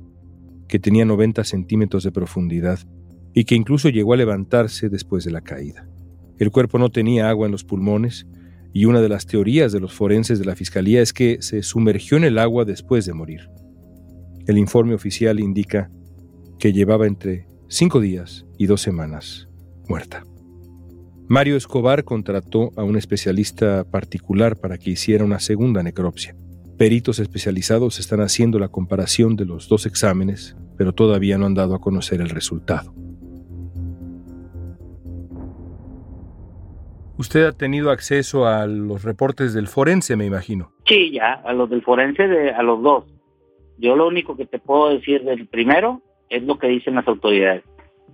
que 0.68 0.78
tenía 0.78 1.04
90 1.04 1.42
centímetros 1.42 2.04
de 2.04 2.12
profundidad 2.12 2.78
y 3.38 3.44
que 3.44 3.54
incluso 3.54 3.88
llegó 3.88 4.14
a 4.14 4.16
levantarse 4.16 4.88
después 4.88 5.22
de 5.22 5.30
la 5.30 5.42
caída. 5.42 5.86
El 6.38 6.50
cuerpo 6.50 6.76
no 6.76 6.90
tenía 6.90 7.28
agua 7.28 7.46
en 7.46 7.52
los 7.52 7.62
pulmones 7.62 8.26
y 8.72 8.86
una 8.86 9.00
de 9.00 9.08
las 9.08 9.26
teorías 9.26 9.70
de 9.70 9.78
los 9.78 9.94
forenses 9.94 10.40
de 10.40 10.44
la 10.44 10.56
Fiscalía 10.56 11.00
es 11.02 11.12
que 11.12 11.38
se 11.40 11.62
sumergió 11.62 12.16
en 12.16 12.24
el 12.24 12.36
agua 12.36 12.64
después 12.64 13.06
de 13.06 13.14
morir. 13.14 13.48
El 14.48 14.58
informe 14.58 14.92
oficial 14.92 15.38
indica 15.38 15.88
que 16.58 16.72
llevaba 16.72 17.06
entre 17.06 17.46
cinco 17.68 18.00
días 18.00 18.44
y 18.58 18.66
dos 18.66 18.80
semanas 18.80 19.48
muerta. 19.88 20.24
Mario 21.28 21.56
Escobar 21.56 22.02
contrató 22.02 22.72
a 22.74 22.82
un 22.82 22.96
especialista 22.96 23.84
particular 23.84 24.56
para 24.56 24.78
que 24.78 24.90
hiciera 24.90 25.24
una 25.24 25.38
segunda 25.38 25.84
necropsia. 25.84 26.34
Peritos 26.76 27.20
especializados 27.20 28.00
están 28.00 28.20
haciendo 28.20 28.58
la 28.58 28.66
comparación 28.66 29.36
de 29.36 29.44
los 29.44 29.68
dos 29.68 29.86
exámenes, 29.86 30.56
pero 30.76 30.92
todavía 30.92 31.38
no 31.38 31.46
han 31.46 31.54
dado 31.54 31.76
a 31.76 31.80
conocer 31.80 32.20
el 32.20 32.30
resultado. 32.30 32.92
Usted 37.18 37.46
ha 37.46 37.52
tenido 37.52 37.90
acceso 37.90 38.46
a 38.46 38.66
los 38.68 39.02
reportes 39.02 39.52
del 39.52 39.66
forense, 39.66 40.14
me 40.14 40.24
imagino. 40.24 40.70
Sí, 40.86 41.10
ya, 41.10 41.32
a 41.44 41.52
los 41.52 41.68
del 41.68 41.82
forense, 41.82 42.28
de, 42.28 42.52
a 42.52 42.62
los 42.62 42.80
dos. 42.80 43.04
Yo 43.76 43.96
lo 43.96 44.06
único 44.06 44.36
que 44.36 44.46
te 44.46 44.60
puedo 44.60 44.90
decir 44.90 45.24
del 45.24 45.48
primero 45.48 46.00
es 46.30 46.44
lo 46.44 46.58
que 46.58 46.68
dicen 46.68 46.94
las 46.94 47.08
autoridades. 47.08 47.64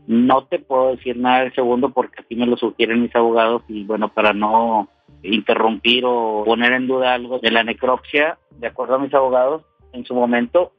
No 0.06 0.46
te 0.46 0.58
puedo 0.58 0.96
decir 0.96 1.18
nada 1.18 1.40
del 1.40 1.54
segundo 1.54 1.90
porque 1.90 2.22
así 2.22 2.34
me 2.34 2.46
lo 2.46 2.56
sugieren 2.56 3.02
mis 3.02 3.14
abogados 3.14 3.62
y 3.68 3.84
bueno, 3.84 4.08
para 4.08 4.32
no 4.32 4.88
interrumpir 5.22 6.04
o 6.06 6.42
poner 6.46 6.72
en 6.72 6.86
duda 6.86 7.12
algo 7.12 7.38
de 7.38 7.50
la 7.50 7.62
necropsia, 7.62 8.38
de 8.58 8.68
acuerdo 8.68 8.94
a 8.94 8.98
mis 8.98 9.12
abogados, 9.12 9.64
en 9.92 10.06
su 10.06 10.14
momento 10.14 10.72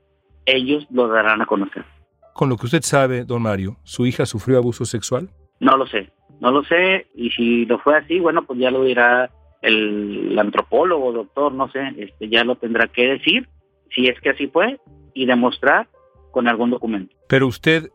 ellos 0.47 0.87
lo 0.89 1.07
darán 1.07 1.43
a 1.43 1.45
conocer. 1.45 1.85
Con 2.33 2.49
lo 2.49 2.57
que 2.57 2.65
usted 2.65 2.81
sabe, 2.81 3.23
don 3.23 3.43
Mario, 3.43 3.77
¿su 3.83 4.05
hija 4.07 4.25
sufrió 4.25 4.57
abuso 4.57 4.85
sexual? 4.85 5.29
No 5.59 5.77
lo 5.77 5.85
sé. 5.87 6.11
No 6.39 6.51
lo 6.51 6.63
sé, 6.63 7.07
y 7.15 7.29
si 7.31 7.65
lo 7.65 7.79
fue 7.79 7.97
así, 7.97 8.19
bueno, 8.19 8.45
pues 8.45 8.59
ya 8.59 8.71
lo 8.71 8.83
dirá 8.83 9.29
el, 9.61 10.37
antropólogo, 10.37 11.11
doctor, 11.11 11.53
no 11.53 11.69
sé, 11.71 11.93
este, 11.97 12.29
ya 12.29 12.43
lo 12.43 12.55
tendrá 12.55 12.87
que 12.87 13.07
decir, 13.07 13.47
si 13.93 14.07
es 14.07 14.19
que 14.21 14.29
así 14.29 14.47
fue, 14.47 14.79
y 15.13 15.25
demostrar 15.25 15.87
con 16.31 16.47
algún 16.47 16.69
documento. 16.69 17.15
Pero 17.29 17.47
usted 17.47 17.89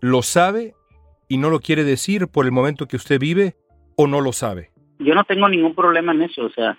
lo 0.00 0.22
sabe 0.22 0.74
y 1.28 1.38
no 1.38 1.50
lo 1.50 1.60
quiere 1.60 1.84
decir 1.84 2.28
por 2.28 2.46
el 2.46 2.52
momento 2.52 2.86
que 2.86 2.96
usted 2.96 3.20
vive 3.20 3.54
o 3.96 4.06
no 4.06 4.20
lo 4.20 4.32
sabe. 4.32 4.70
Yo 4.98 5.14
no 5.14 5.24
tengo 5.24 5.48
ningún 5.48 5.74
problema 5.74 6.12
en 6.12 6.22
eso, 6.22 6.46
o 6.46 6.50
sea, 6.50 6.78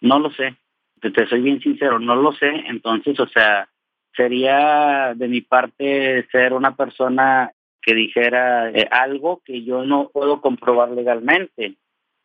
no 0.00 0.18
lo 0.18 0.30
sé. 0.32 0.56
Te, 1.00 1.10
te 1.10 1.26
soy 1.26 1.42
bien 1.42 1.60
sincero, 1.60 1.98
no 1.98 2.16
lo 2.16 2.32
sé. 2.32 2.48
Entonces, 2.66 3.18
o 3.20 3.28
sea, 3.28 3.68
sería 4.16 5.14
de 5.14 5.28
mi 5.28 5.40
parte 5.40 6.26
ser 6.30 6.52
una 6.52 6.74
persona 6.74 7.52
que 7.82 7.94
dijera 7.94 8.70
eh, 8.70 8.88
algo 8.90 9.42
que 9.44 9.62
yo 9.62 9.84
no 9.84 10.10
puedo 10.10 10.40
comprobar 10.40 10.90
legalmente. 10.90 11.76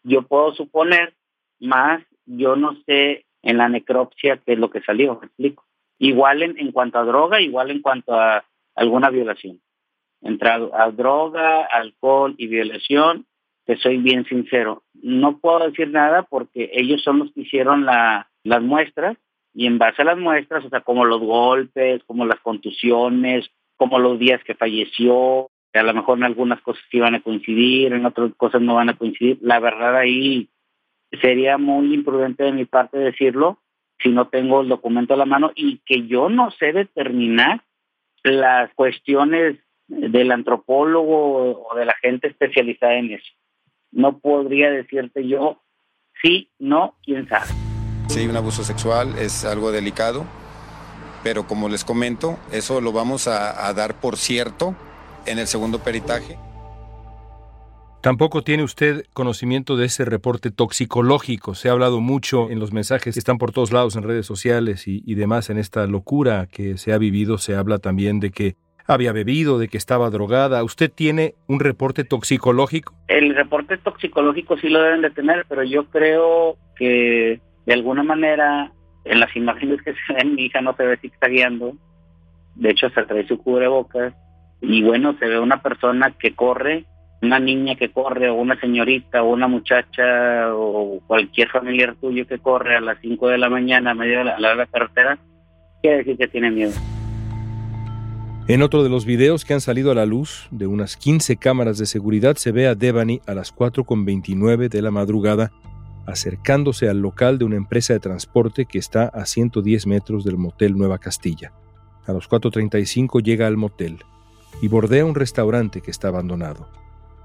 Yo 0.03 0.23
puedo 0.23 0.53
suponer, 0.53 1.13
más 1.59 2.03
yo 2.25 2.55
no 2.55 2.75
sé 2.85 3.25
en 3.41 3.57
la 3.57 3.69
necropsia 3.69 4.37
qué 4.37 4.53
es 4.53 4.59
lo 4.59 4.69
que 4.69 4.81
salió, 4.81 5.19
me 5.19 5.27
explico. 5.27 5.65
Igual 5.99 6.43
en, 6.43 6.59
en 6.59 6.71
cuanto 6.71 6.99
a 6.99 7.05
droga, 7.05 7.39
igual 7.41 7.71
en 7.71 7.81
cuanto 7.81 8.13
a 8.13 8.43
alguna 8.75 9.09
violación. 9.09 9.61
Entre 10.21 10.49
a, 10.49 10.91
droga, 10.91 11.65
alcohol 11.65 12.35
y 12.37 12.47
violación, 12.47 13.25
te 13.65 13.77
soy 13.77 13.97
bien 13.97 14.25
sincero. 14.25 14.83
No 14.93 15.37
puedo 15.39 15.59
decir 15.59 15.89
nada 15.89 16.23
porque 16.23 16.71
ellos 16.73 17.03
son 17.03 17.19
los 17.19 17.31
que 17.33 17.41
hicieron 17.41 17.85
la, 17.85 18.29
las 18.43 18.61
muestras 18.61 19.17
y 19.53 19.67
en 19.67 19.77
base 19.77 20.01
a 20.01 20.05
las 20.05 20.17
muestras, 20.17 20.65
o 20.65 20.69
sea, 20.69 20.81
como 20.81 21.05
los 21.05 21.21
golpes, 21.21 22.03
como 22.05 22.25
las 22.25 22.39
contusiones, 22.41 23.49
como 23.77 23.99
los 23.99 24.19
días 24.19 24.43
que 24.43 24.55
falleció, 24.55 25.49
a 25.73 25.83
lo 25.83 25.93
mejor 25.93 26.17
en 26.17 26.23
algunas 26.23 26.61
cosas 26.61 26.83
van 26.93 27.15
a 27.15 27.21
coincidir, 27.21 27.93
en 27.93 28.05
otras 28.05 28.31
cosas 28.37 28.61
no 28.61 28.75
van 28.75 28.89
a 28.89 28.97
coincidir. 28.97 29.37
La 29.41 29.59
verdad 29.59 29.97
ahí 29.97 30.49
sería 31.21 31.57
muy 31.57 31.93
imprudente 31.93 32.43
de 32.43 32.51
mi 32.51 32.65
parte 32.65 32.97
decirlo 32.97 33.59
si 33.99 34.09
no 34.09 34.27
tengo 34.27 34.61
el 34.61 34.69
documento 34.69 35.13
a 35.13 35.17
la 35.17 35.25
mano 35.25 35.51
y 35.55 35.79
que 35.85 36.07
yo 36.07 36.29
no 36.29 36.51
sé 36.51 36.73
determinar 36.73 37.61
las 38.23 38.73
cuestiones 38.73 39.57
del 39.87 40.31
antropólogo 40.31 41.67
o 41.67 41.75
de 41.75 41.85
la 41.85 41.95
gente 42.01 42.27
especializada 42.27 42.95
en 42.95 43.13
eso. 43.13 43.33
No 43.91 44.17
podría 44.17 44.71
decirte 44.71 45.27
yo 45.27 45.61
sí, 46.21 46.49
no, 46.59 46.95
quién 47.03 47.27
sabe. 47.27 47.51
Sí, 48.07 48.27
un 48.27 48.35
abuso 48.35 48.63
sexual 48.63 49.17
es 49.17 49.45
algo 49.45 49.71
delicado 49.71 50.25
pero 51.25 51.47
como 51.47 51.69
les 51.69 51.83
comento, 51.83 52.37
eso 52.51 52.81
lo 52.81 52.91
vamos 52.91 53.27
a, 53.27 53.73
dar 53.73 53.99
por 53.99 54.15
cierto 54.15 54.75
en 55.25 55.39
el 55.39 55.47
segundo 55.47 55.79
peritaje. 55.79 56.37
Tampoco 58.03 58.43
tiene 58.43 58.61
usted 58.61 59.05
conocimiento 59.11 59.75
de 59.75 59.87
ese 59.87 60.05
reporte 60.05 60.51
toxicológico. 60.51 61.55
Se 61.55 61.67
ha 61.67 61.71
hablado 61.71 61.99
mucho 61.99 62.51
en 62.51 62.59
los 62.59 62.71
mensajes 62.73 63.15
que 63.15 63.19
están 63.19 63.39
por 63.39 63.51
todos 63.51 63.73
lados 63.73 63.95
en 63.95 64.03
redes 64.03 64.27
sociales 64.27 64.87
y, 64.87 65.01
y, 65.03 65.15
demás 65.15 65.49
en 65.49 65.57
esta 65.57 65.87
locura 65.87 66.45
que 66.45 66.77
se 66.77 66.93
ha 66.93 66.99
vivido. 66.99 67.39
Se 67.39 67.55
habla 67.55 67.79
también 67.79 68.19
de 68.19 68.29
que 68.29 68.55
había 68.85 69.11
bebido, 69.11 69.57
de 69.57 69.67
que 69.67 69.79
estaba 69.79 70.11
drogada. 70.11 70.63
¿Usted 70.63 70.91
tiene 70.91 71.33
un 71.47 71.59
reporte 71.59 72.03
toxicológico? 72.03 72.93
El 73.07 73.33
reporte 73.33 73.79
toxicológico 73.79 74.59
sí 74.59 74.69
lo 74.69 74.79
deben 74.79 75.01
de 75.01 75.09
tener, 75.09 75.47
pero 75.49 75.63
yo 75.63 75.89
creo 75.89 76.55
que 76.75 77.41
de 77.65 77.73
alguna 77.73 78.03
manera 78.03 78.71
en 79.05 79.19
las 79.19 79.33
imágenes 79.35 79.81
que 79.81 79.93
se 80.07 80.13
ven, 80.13 80.35
mi 80.35 80.45
hija 80.45 80.61
no 80.61 80.75
se 80.75 80.85
ve 80.85 80.97
zigzagueando. 80.97 81.73
De 82.55 82.71
hecho, 82.71 82.89
se 82.89 83.03
trae 83.03 83.27
su 83.27 83.37
cubrebocas. 83.37 84.13
Y 84.61 84.81
bueno, 84.83 85.15
se 85.19 85.27
ve 85.27 85.39
una 85.39 85.61
persona 85.61 86.11
que 86.17 86.33
corre, 86.33 86.85
una 87.21 87.39
niña 87.39 87.75
que 87.75 87.91
corre, 87.91 88.29
o 88.29 88.35
una 88.35 88.59
señorita, 88.59 89.23
o 89.23 89.31
una 89.31 89.47
muchacha, 89.47 90.53
o 90.53 91.01
cualquier 91.05 91.49
familiar 91.49 91.95
tuyo 91.95 92.25
que 92.25 92.39
corre 92.39 92.77
a 92.77 92.81
las 92.81 92.97
5 93.01 93.27
de 93.29 93.37
la 93.37 93.49
mañana 93.49 93.91
a 93.91 93.93
medio 93.93 94.19
de 94.19 94.25
la, 94.25 94.35
de 94.35 94.55
la 94.55 94.65
carretera, 94.65 95.19
quiere 95.81 95.97
decir 95.97 96.17
que 96.17 96.27
tiene 96.27 96.51
miedo. 96.51 96.73
En 98.47 98.61
otro 98.61 98.83
de 98.83 98.89
los 98.89 99.05
videos 99.05 99.43
que 99.43 99.55
han 99.55 99.61
salido 99.61 99.91
a 99.91 99.95
la 99.95 100.05
luz 100.05 100.47
de 100.51 100.67
unas 100.67 100.97
15 100.97 101.35
cámaras 101.37 101.79
de 101.79 101.87
seguridad 101.87 102.35
se 102.35 102.51
ve 102.51 102.67
a 102.67 102.75
Devani 102.75 103.19
a 103.25 103.33
las 103.33 103.53
4.29 103.53 104.69
de 104.69 104.81
la 104.83 104.91
madrugada 104.91 105.51
acercándose 106.05 106.89
al 106.89 106.99
local 106.99 107.37
de 107.37 107.45
una 107.45 107.55
empresa 107.55 107.93
de 107.93 107.99
transporte 107.99 108.65
que 108.65 108.79
está 108.79 109.05
a 109.05 109.25
110 109.25 109.87
metros 109.87 110.23
del 110.23 110.37
motel 110.37 110.77
Nueva 110.77 110.99
Castilla. 110.99 111.53
A 112.05 112.13
los 112.13 112.29
4.35 112.29 113.21
llega 113.23 113.47
al 113.47 113.57
motel. 113.57 113.99
y 114.61 114.69
bordea 114.69 115.03
un 115.03 115.15
restaurante 115.15 115.81
que 115.81 115.91
está 115.91 116.07
abandonado. 116.07 116.69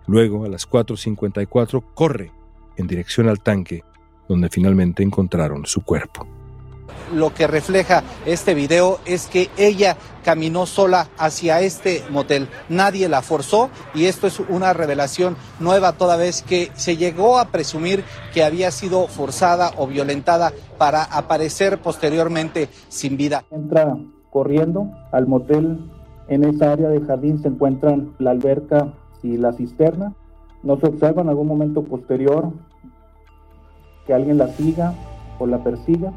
Luego, 0.09 0.45
a 0.45 0.49
las 0.49 0.69
4.54, 0.69 1.85
corre 1.95 2.33
en 2.77 2.89
dirección 2.89 3.29
al 3.29 3.41
tanque, 3.41 3.85
donde 4.29 4.49
finalmente 4.49 5.05
encontraron 5.05 5.65
su 5.65 5.83
cuerpo. 5.83 6.27
Lo 7.13 7.35
que 7.35 7.47
refleja 7.47 8.03
este 8.27 8.55
video 8.55 8.99
es 9.05 9.27
que 9.27 9.51
ella 9.57 9.97
caminó 10.25 10.67
sola 10.67 11.09
hacia 11.19 11.61
este 11.61 12.05
motel. 12.11 12.49
Nadie 12.69 13.09
la 13.09 13.23
forzó 13.23 13.71
y 13.95 14.07
esto 14.07 14.27
es 14.27 14.41
una 14.41 14.73
revelación 14.73 15.37
nueva 15.59 15.93
toda 15.93 16.17
vez 16.17 16.43
que 16.43 16.71
se 16.75 16.97
llegó 16.97 17.39
a 17.39 17.47
presumir 17.47 18.05
que 18.33 18.45
había 18.45 18.71
sido 18.71 19.07
forzada 19.09 19.73
o 19.77 19.87
violentada 19.87 20.53
para 20.79 21.05
aparecer 21.05 21.79
posteriormente 21.79 22.69
sin 22.89 23.17
vida. 23.17 23.45
Entra 23.51 23.97
corriendo 24.31 24.91
al 25.13 25.27
motel. 25.27 25.79
En 26.29 26.45
esa 26.45 26.73
área 26.73 26.89
de 26.89 27.01
jardín 27.01 27.43
se 27.43 27.49
encuentran 27.49 28.15
la 28.19 28.31
alberca 28.31 28.93
y 29.23 29.37
la 29.37 29.53
cisterna. 29.53 30.15
No 30.63 30.79
se 30.79 30.87
observa 30.87 31.23
en 31.23 31.29
algún 31.29 31.49
momento 31.49 31.83
posterior 31.83 32.53
que 34.07 34.15
alguien 34.15 34.39
la 34.39 34.49
siga 34.49 34.95
o 35.39 35.47
la 35.47 35.63
persiga. 35.65 36.13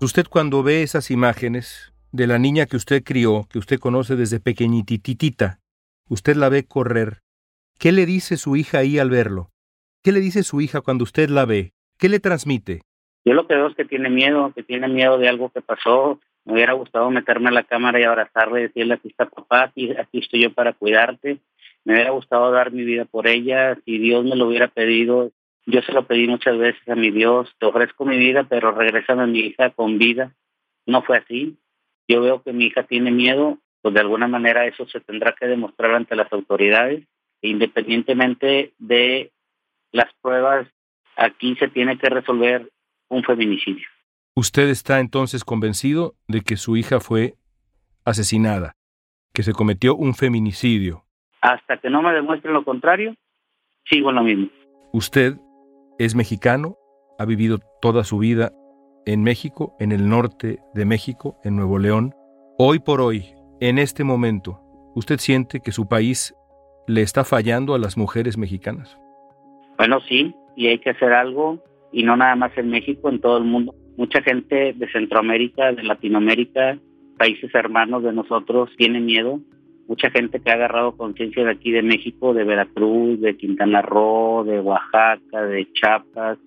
Usted 0.00 0.26
cuando 0.28 0.62
ve 0.62 0.82
esas 0.82 1.10
imágenes 1.10 1.92
de 2.10 2.26
la 2.26 2.38
niña 2.38 2.66
que 2.66 2.76
usted 2.76 3.02
crió, 3.04 3.46
que 3.50 3.58
usted 3.58 3.78
conoce 3.78 4.16
desde 4.16 4.40
pequeñititita, 4.40 5.60
usted 6.08 6.36
la 6.36 6.48
ve 6.48 6.66
correr, 6.66 7.20
¿qué 7.78 7.92
le 7.92 8.04
dice 8.04 8.36
su 8.36 8.56
hija 8.56 8.78
ahí 8.78 8.98
al 8.98 9.08
verlo? 9.08 9.50
¿Qué 10.02 10.12
le 10.12 10.20
dice 10.20 10.42
su 10.42 10.60
hija 10.60 10.80
cuando 10.80 11.04
usted 11.04 11.30
la 11.30 11.44
ve? 11.44 11.72
¿Qué 11.98 12.08
le 12.08 12.18
transmite? 12.18 12.82
Yo 13.24 13.32
lo 13.34 13.46
que 13.46 13.54
veo 13.54 13.68
es 13.68 13.76
que 13.76 13.84
tiene 13.84 14.10
miedo, 14.10 14.52
que 14.54 14.62
tiene 14.62 14.88
miedo 14.88 15.16
de 15.16 15.28
algo 15.28 15.50
que 15.50 15.62
pasó. 15.62 16.20
Me 16.44 16.54
hubiera 16.54 16.74
gustado 16.74 17.08
meterme 17.10 17.48
a 17.48 17.52
la 17.52 17.62
cámara 17.62 17.98
y 17.98 18.02
abrazarle 18.02 18.60
y 18.60 18.62
decirle, 18.64 18.94
aquí 18.94 19.08
está 19.08 19.26
papá, 19.26 19.62
aquí, 19.62 19.92
aquí 19.92 20.18
estoy 20.18 20.42
yo 20.42 20.52
para 20.52 20.74
cuidarte. 20.74 21.38
Me 21.84 21.94
hubiera 21.94 22.10
gustado 22.10 22.50
dar 22.50 22.72
mi 22.72 22.84
vida 22.84 23.06
por 23.06 23.26
ella. 23.28 23.78
Si 23.84 23.96
Dios 23.98 24.24
me 24.24 24.36
lo 24.36 24.48
hubiera 24.48 24.68
pedido, 24.68 25.30
yo 25.66 25.80
se 25.82 25.92
lo 25.92 26.06
pedí 26.06 26.26
muchas 26.28 26.58
veces 26.58 26.86
a 26.88 26.94
mi 26.94 27.10
Dios, 27.10 27.54
te 27.58 27.66
ofrezco 27.66 28.04
mi 28.04 28.18
vida, 28.18 28.44
pero 28.44 28.72
regresame 28.72 29.22
a 29.22 29.26
mi 29.26 29.40
hija 29.40 29.70
con 29.70 29.98
vida. 29.98 30.34
No 30.86 31.02
fue 31.02 31.18
así. 31.18 31.56
Yo 32.06 32.20
veo 32.20 32.42
que 32.42 32.52
mi 32.52 32.66
hija 32.66 32.82
tiene 32.82 33.10
miedo, 33.10 33.58
pues 33.80 33.94
de 33.94 34.00
alguna 34.00 34.28
manera 34.28 34.66
eso 34.66 34.86
se 34.86 35.00
tendrá 35.00 35.34
que 35.38 35.46
demostrar 35.46 35.94
ante 35.94 36.16
las 36.16 36.30
autoridades. 36.32 37.04
Independientemente 37.40 38.74
de 38.78 39.32
las 39.92 40.12
pruebas, 40.20 40.68
aquí 41.16 41.56
se 41.56 41.68
tiene 41.68 41.98
que 41.98 42.10
resolver 42.10 42.70
un 43.08 43.22
feminicidio. 43.22 43.86
¿Usted 44.34 44.68
está 44.68 45.00
entonces 45.00 45.44
convencido 45.44 46.14
de 46.28 46.40
que 46.40 46.56
su 46.56 46.76
hija 46.76 47.00
fue 47.00 47.34
asesinada, 48.04 48.74
que 49.32 49.42
se 49.42 49.52
cometió 49.52 49.94
un 49.94 50.14
feminicidio? 50.14 51.04
Hasta 51.40 51.78
que 51.78 51.88
no 51.88 52.02
me 52.02 52.12
demuestren 52.12 52.52
lo 52.52 52.64
contrario, 52.64 53.14
sigo 53.84 54.10
en 54.10 54.16
lo 54.16 54.22
mismo. 54.22 54.48
Usted 54.92 55.36
es 55.98 56.14
mexicano, 56.14 56.76
ha 57.18 57.24
vivido 57.24 57.58
toda 57.80 58.04
su 58.04 58.18
vida 58.18 58.52
en 59.06 59.22
México, 59.22 59.76
en 59.78 59.92
el 59.92 60.08
norte 60.08 60.58
de 60.74 60.84
México, 60.84 61.38
en 61.44 61.56
Nuevo 61.56 61.78
León. 61.78 62.14
Hoy 62.58 62.78
por 62.78 63.00
hoy, 63.00 63.34
en 63.60 63.78
este 63.78 64.04
momento, 64.04 64.60
¿usted 64.94 65.18
siente 65.18 65.60
que 65.60 65.72
su 65.72 65.88
país 65.88 66.34
le 66.86 67.02
está 67.02 67.24
fallando 67.24 67.74
a 67.74 67.78
las 67.78 67.96
mujeres 67.96 68.36
mexicanas? 68.36 68.98
Bueno, 69.76 70.00
sí, 70.08 70.34
y 70.56 70.68
hay 70.68 70.78
que 70.78 70.90
hacer 70.90 71.12
algo, 71.12 71.62
y 71.92 72.02
no 72.02 72.16
nada 72.16 72.36
más 72.36 72.56
en 72.56 72.70
México, 72.70 73.08
en 73.08 73.20
todo 73.20 73.38
el 73.38 73.44
mundo. 73.44 73.74
Mucha 73.96 74.22
gente 74.22 74.72
de 74.72 74.90
Centroamérica, 74.90 75.72
de 75.72 75.82
Latinoamérica, 75.82 76.78
países 77.18 77.54
hermanos 77.54 78.02
de 78.02 78.12
nosotros, 78.12 78.70
tiene 78.76 79.00
miedo. 79.00 79.40
Mucha 79.86 80.10
gente 80.10 80.40
que 80.40 80.50
ha 80.50 80.54
agarrado 80.54 80.96
conciencia 80.96 81.44
de 81.44 81.50
aquí 81.50 81.70
de 81.70 81.82
México, 81.82 82.32
de 82.32 82.44
Veracruz, 82.44 83.20
de 83.20 83.36
Quintana 83.36 83.82
Roo, 83.82 84.44
de 84.44 84.60
Oaxaca, 84.60 85.42
de 85.42 85.70
Chiapas, 85.72 86.38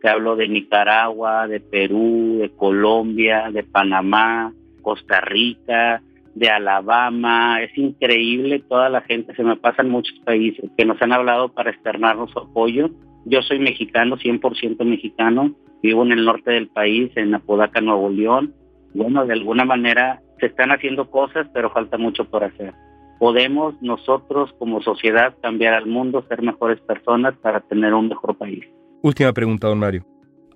te 0.00 0.08
hablo 0.08 0.34
de 0.34 0.48
Nicaragua, 0.48 1.46
de 1.46 1.60
Perú, 1.60 2.38
de 2.40 2.50
Colombia, 2.50 3.50
de 3.52 3.62
Panamá, 3.62 4.52
Costa 4.82 5.20
Rica, 5.20 6.02
de 6.34 6.48
Alabama. 6.48 7.62
Es 7.62 7.76
increíble 7.76 8.64
toda 8.68 8.88
la 8.88 9.02
gente, 9.02 9.34
se 9.34 9.44
me 9.44 9.56
pasan 9.56 9.90
muchos 9.90 10.18
países 10.20 10.70
que 10.76 10.84
nos 10.84 11.00
han 11.02 11.12
hablado 11.12 11.50
para 11.50 11.70
externarnos 11.70 12.30
su 12.30 12.38
apoyo. 12.38 12.90
Yo 13.26 13.42
soy 13.42 13.58
mexicano, 13.58 14.16
100% 14.16 14.84
mexicano, 14.84 15.54
vivo 15.82 16.02
en 16.04 16.12
el 16.12 16.24
norte 16.24 16.50
del 16.52 16.68
país, 16.68 17.10
en 17.16 17.34
Apodaca, 17.34 17.80
Nuevo 17.80 18.08
León. 18.08 18.54
Bueno, 18.94 19.26
de 19.26 19.34
alguna 19.34 19.64
manera 19.64 20.22
se 20.40 20.46
están 20.46 20.72
haciendo 20.72 21.10
cosas, 21.10 21.46
pero 21.52 21.70
falta 21.70 21.98
mucho 21.98 22.24
por 22.24 22.42
hacer. 22.42 22.74
Podemos 23.18 23.74
nosotros 23.82 24.50
como 24.58 24.80
sociedad 24.80 25.34
cambiar 25.42 25.74
al 25.74 25.86
mundo, 25.86 26.24
ser 26.28 26.42
mejores 26.42 26.80
personas 26.80 27.34
para 27.42 27.60
tener 27.60 27.92
un 27.92 28.08
mejor 28.08 28.36
país. 28.36 28.64
Última 29.02 29.32
pregunta, 29.32 29.68
don 29.68 29.78
Mario. 29.78 30.04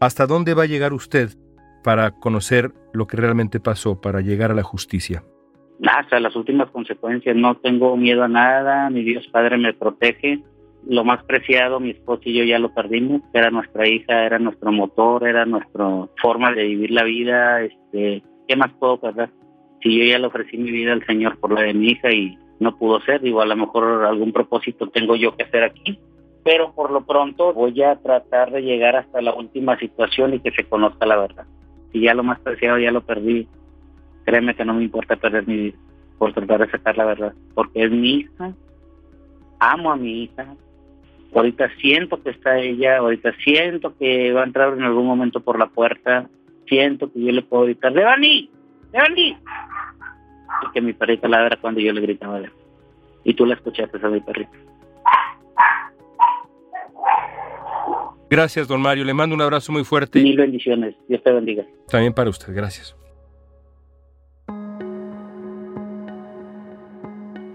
¿Hasta 0.00 0.26
dónde 0.26 0.54
va 0.54 0.62
a 0.62 0.66
llegar 0.66 0.92
usted 0.92 1.30
para 1.82 2.10
conocer 2.12 2.72
lo 2.92 3.06
que 3.06 3.18
realmente 3.18 3.60
pasó, 3.60 4.00
para 4.00 4.22
llegar 4.22 4.50
a 4.50 4.54
la 4.54 4.62
justicia? 4.62 5.22
Hasta 5.86 6.18
las 6.20 6.34
últimas 6.36 6.70
consecuencias. 6.70 7.36
No 7.36 7.56
tengo 7.56 7.96
miedo 7.96 8.22
a 8.22 8.28
nada. 8.28 8.88
Mi 8.90 9.02
Dios 9.02 9.26
Padre 9.28 9.58
me 9.58 9.74
protege. 9.74 10.42
Lo 10.86 11.04
más 11.04 11.22
preciado, 11.24 11.80
mi 11.80 11.90
esposo 11.90 12.22
y 12.24 12.34
yo 12.34 12.44
ya 12.44 12.58
lo 12.58 12.72
perdimos. 12.72 13.22
Era 13.32 13.50
nuestra 13.50 13.86
hija, 13.88 14.24
era 14.24 14.38
nuestro 14.38 14.72
motor, 14.72 15.26
era 15.26 15.44
nuestra 15.44 16.06
forma 16.20 16.52
de 16.52 16.64
vivir 16.64 16.90
la 16.90 17.04
vida. 17.04 17.62
Este, 17.62 18.22
¿Qué 18.48 18.56
más 18.56 18.72
puedo 18.78 18.98
perder? 18.98 19.30
Si 19.84 19.96
yo 19.96 20.04
ya 20.04 20.18
le 20.18 20.26
ofrecí 20.26 20.56
mi 20.56 20.72
vida 20.72 20.92
al 20.92 21.06
Señor 21.06 21.38
por 21.38 21.52
la 21.52 21.60
de 21.60 21.74
mi 21.74 21.90
hija 21.90 22.10
y 22.10 22.36
no 22.58 22.76
pudo 22.76 23.00
ser, 23.02 23.20
digo, 23.20 23.40
a 23.40 23.46
lo 23.46 23.54
mejor 23.54 24.04
algún 24.04 24.32
propósito 24.32 24.88
tengo 24.88 25.14
yo 25.14 25.36
que 25.36 25.44
hacer 25.44 25.62
aquí 25.62 25.96
pero 26.44 26.72
por 26.74 26.90
lo 26.90 27.04
pronto 27.04 27.54
voy 27.54 27.82
a 27.82 27.96
tratar 27.96 28.52
de 28.52 28.62
llegar 28.62 28.94
hasta 28.96 29.22
la 29.22 29.34
última 29.34 29.78
situación 29.78 30.34
y 30.34 30.40
que 30.40 30.52
se 30.52 30.64
conozca 30.64 31.06
la 31.06 31.16
verdad. 31.16 31.46
Si 31.90 32.00
ya 32.00 32.14
lo 32.14 32.22
más 32.22 32.38
preciado 32.40 32.78
ya 32.78 32.92
lo 32.92 33.00
perdí, 33.00 33.48
créeme 34.24 34.54
que 34.54 34.64
no 34.64 34.74
me 34.74 34.84
importa 34.84 35.16
perder 35.16 35.48
mi 35.48 35.56
vida 35.56 35.78
por 36.18 36.34
tratar 36.34 36.60
de 36.60 36.70
sacar 36.70 36.96
la 36.96 37.06
verdad, 37.06 37.32
porque 37.54 37.84
es 37.84 37.90
mi 37.90 38.10
hija, 38.10 38.52
amo 39.58 39.90
a 39.90 39.96
mi 39.96 40.24
hija, 40.24 40.54
ahorita 41.34 41.68
siento 41.80 42.22
que 42.22 42.30
está 42.30 42.58
ella, 42.58 42.98
ahorita 42.98 43.32
siento 43.42 43.96
que 43.98 44.32
va 44.32 44.42
a 44.42 44.46
entrar 44.46 44.74
en 44.74 44.84
algún 44.84 45.06
momento 45.06 45.40
por 45.40 45.58
la 45.58 45.66
puerta, 45.66 46.28
siento 46.68 47.10
que 47.12 47.20
yo 47.20 47.32
le 47.32 47.42
puedo 47.42 47.64
gritar, 47.64 47.92
¡Devani! 47.92 48.48
¡Devani! 48.94 49.36
Y 50.62 50.72
que 50.72 50.80
mi 50.80 50.92
perrita 50.92 51.26
ladra 51.26 51.58
cuando 51.60 51.80
yo 51.80 51.92
le 51.92 52.00
gritaba. 52.00 52.40
Y 53.24 53.34
tú 53.34 53.44
la 53.44 53.54
escuchaste 53.54 53.98
a 54.00 54.08
mi 54.08 54.20
perrita. 54.20 54.52
Gracias, 58.30 58.68
don 58.68 58.80
Mario. 58.80 59.04
Le 59.04 59.12
mando 59.12 59.34
un 59.34 59.42
abrazo 59.42 59.72
muy 59.72 59.84
fuerte. 59.84 60.22
Mil 60.22 60.36
bendiciones. 60.36 60.94
Dios 61.08 61.22
te 61.24 61.32
bendiga. 61.32 61.64
También 61.88 62.14
para 62.14 62.30
usted. 62.30 62.54
Gracias. 62.54 62.96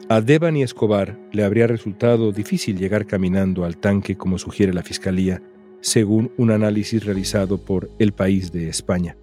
A 0.09 0.21
Devani 0.21 0.63
Escobar 0.63 1.15
le 1.31 1.43
habría 1.43 1.67
resultado 1.67 2.31
difícil 2.33 2.77
llegar 2.77 3.05
caminando 3.05 3.63
al 3.63 3.77
tanque 3.77 4.17
como 4.17 4.39
sugiere 4.39 4.73
la 4.73 4.83
Fiscalía, 4.83 5.41
según 5.81 6.31
un 6.35 6.51
análisis 6.51 7.05
realizado 7.05 7.63
por 7.63 7.89
El 7.99 8.11
País 8.11 8.51
de 8.51 8.67
España. 8.67 9.15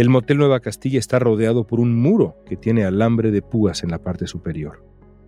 El 0.00 0.08
motel 0.08 0.38
Nueva 0.38 0.60
Castilla 0.60 0.98
está 0.98 1.18
rodeado 1.18 1.66
por 1.66 1.78
un 1.78 1.94
muro 1.94 2.34
que 2.46 2.56
tiene 2.56 2.86
alambre 2.86 3.30
de 3.30 3.42
púas 3.42 3.82
en 3.82 3.90
la 3.90 3.98
parte 3.98 4.26
superior. 4.26 4.82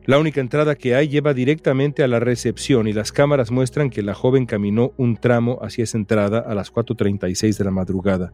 La 0.06 0.18
única 0.18 0.40
entrada 0.40 0.76
que 0.76 0.94
hay 0.94 1.08
lleva 1.08 1.34
directamente 1.34 2.02
a 2.02 2.08
la 2.08 2.20
recepción 2.20 2.88
y 2.88 2.94
las 2.94 3.12
cámaras 3.12 3.50
muestran 3.50 3.90
que 3.90 4.00
la 4.00 4.14
joven 4.14 4.46
caminó 4.46 4.94
un 4.96 5.18
tramo 5.18 5.58
hacia 5.60 5.84
esa 5.84 5.98
entrada 5.98 6.38
a 6.38 6.54
las 6.54 6.72
4.36 6.72 7.58
de 7.58 7.64
la 7.64 7.70
madrugada. 7.70 8.32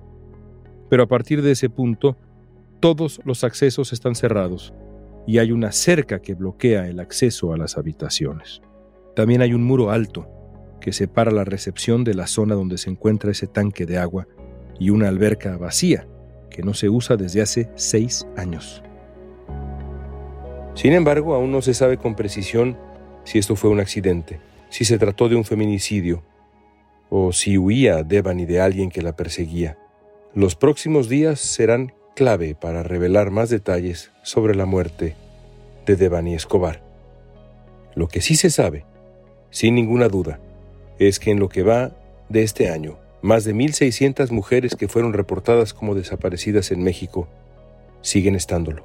Pero 0.88 1.02
a 1.02 1.08
partir 1.08 1.42
de 1.42 1.50
ese 1.50 1.70
punto, 1.70 2.16
todos 2.78 3.20
los 3.24 3.42
accesos 3.42 3.92
están 3.92 4.14
cerrados 4.14 4.72
y 5.26 5.38
hay 5.38 5.50
una 5.50 5.72
cerca 5.72 6.20
que 6.22 6.34
bloquea 6.34 6.86
el 6.86 7.00
acceso 7.00 7.52
a 7.52 7.56
las 7.56 7.76
habitaciones. 7.76 8.62
También 9.16 9.42
hay 9.42 9.54
un 9.54 9.64
muro 9.64 9.90
alto 9.90 10.28
que 10.80 10.92
separa 10.92 11.32
la 11.32 11.42
recepción 11.42 12.04
de 12.04 12.14
la 12.14 12.28
zona 12.28 12.54
donde 12.54 12.78
se 12.78 12.90
encuentra 12.90 13.32
ese 13.32 13.48
tanque 13.48 13.86
de 13.86 13.98
agua 13.98 14.28
y 14.78 14.90
una 14.90 15.08
alberca 15.08 15.56
vacía 15.56 16.06
no 16.62 16.74
se 16.74 16.88
usa 16.88 17.16
desde 17.16 17.42
hace 17.42 17.68
seis 17.74 18.26
años. 18.36 18.82
Sin 20.74 20.92
embargo, 20.92 21.34
aún 21.34 21.50
no 21.50 21.62
se 21.62 21.74
sabe 21.74 21.98
con 21.98 22.14
precisión 22.14 22.76
si 23.24 23.38
esto 23.38 23.56
fue 23.56 23.70
un 23.70 23.80
accidente, 23.80 24.40
si 24.70 24.84
se 24.84 24.98
trató 24.98 25.28
de 25.28 25.36
un 25.36 25.44
feminicidio, 25.44 26.22
o 27.10 27.32
si 27.32 27.58
huía 27.58 28.02
Devani 28.02 28.44
de 28.44 28.60
alguien 28.60 28.90
que 28.90 29.02
la 29.02 29.16
perseguía. 29.16 29.78
Los 30.34 30.54
próximos 30.54 31.08
días 31.08 31.40
serán 31.40 31.92
clave 32.14 32.54
para 32.54 32.82
revelar 32.82 33.30
más 33.30 33.50
detalles 33.50 34.10
sobre 34.22 34.54
la 34.54 34.66
muerte 34.66 35.14
de 35.86 35.96
Devani 35.96 36.34
Escobar. 36.34 36.82
Lo 37.94 38.08
que 38.08 38.20
sí 38.20 38.36
se 38.36 38.50
sabe, 38.50 38.84
sin 39.50 39.74
ninguna 39.74 40.08
duda, 40.08 40.38
es 40.98 41.18
que 41.18 41.30
en 41.30 41.40
lo 41.40 41.48
que 41.48 41.62
va 41.62 41.92
de 42.28 42.42
este 42.42 42.68
año, 42.68 42.98
más 43.22 43.44
de 43.44 43.54
1.600 43.54 44.30
mujeres 44.30 44.74
que 44.76 44.88
fueron 44.88 45.12
reportadas 45.12 45.74
como 45.74 45.94
desaparecidas 45.94 46.70
en 46.70 46.82
México 46.82 47.28
siguen 48.00 48.34
estándolo. 48.34 48.84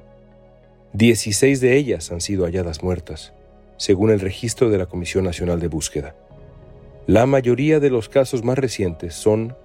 16 0.93 1.60
de 1.62 1.78
ellas 1.78 2.12
han 2.12 2.22
sido 2.22 2.46
halladas 2.46 2.84
muertas, 2.84 3.34
según 3.78 4.12
el 4.12 4.19
registro 4.19 4.69
de 4.69 4.78
la 4.78 4.86
Comisión 4.86 5.24
Nacional 5.24 5.60
de 5.60 5.67
Búsqueda. 5.67 6.15
La 7.08 7.26
mayoría 7.26 7.80
de 7.80 7.89
los 7.89 8.10
casos 8.10 8.43
más 8.43 8.58
recientes 8.58 9.13
son 9.13 9.56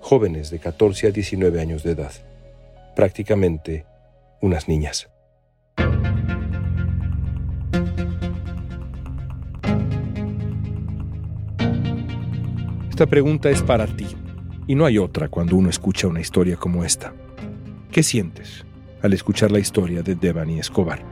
jóvenes 0.00 0.50
de 0.50 0.58
14 0.58 1.08
a 1.08 1.10
19 1.10 1.60
años 1.60 1.82
de 1.82 1.92
edad, 1.92 2.12
prácticamente 2.94 3.84
unas 4.40 4.68
niñas. 4.68 5.08
Esta 12.96 13.04
pregunta 13.04 13.50
es 13.50 13.60
para 13.60 13.86
ti, 13.86 14.06
y 14.66 14.74
no 14.74 14.86
hay 14.86 14.96
otra 14.96 15.28
cuando 15.28 15.54
uno 15.54 15.68
escucha 15.68 16.06
una 16.08 16.22
historia 16.22 16.56
como 16.56 16.82
esta. 16.82 17.12
¿Qué 17.92 18.02
sientes 18.02 18.64
al 19.02 19.12
escuchar 19.12 19.52
la 19.52 19.58
historia 19.58 20.02
de 20.02 20.14
Devani 20.14 20.58
Escobar? 20.58 21.04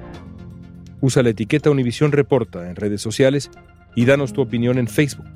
Usa 1.02 1.22
la 1.22 1.28
etiqueta 1.28 1.68
Univisión 1.68 2.10
Reporta 2.10 2.70
en 2.70 2.76
redes 2.76 3.02
sociales 3.02 3.50
y 3.94 4.06
danos 4.06 4.32
tu 4.32 4.40
opinión 4.40 4.78
en 4.78 4.88
Facebook, 4.88 5.26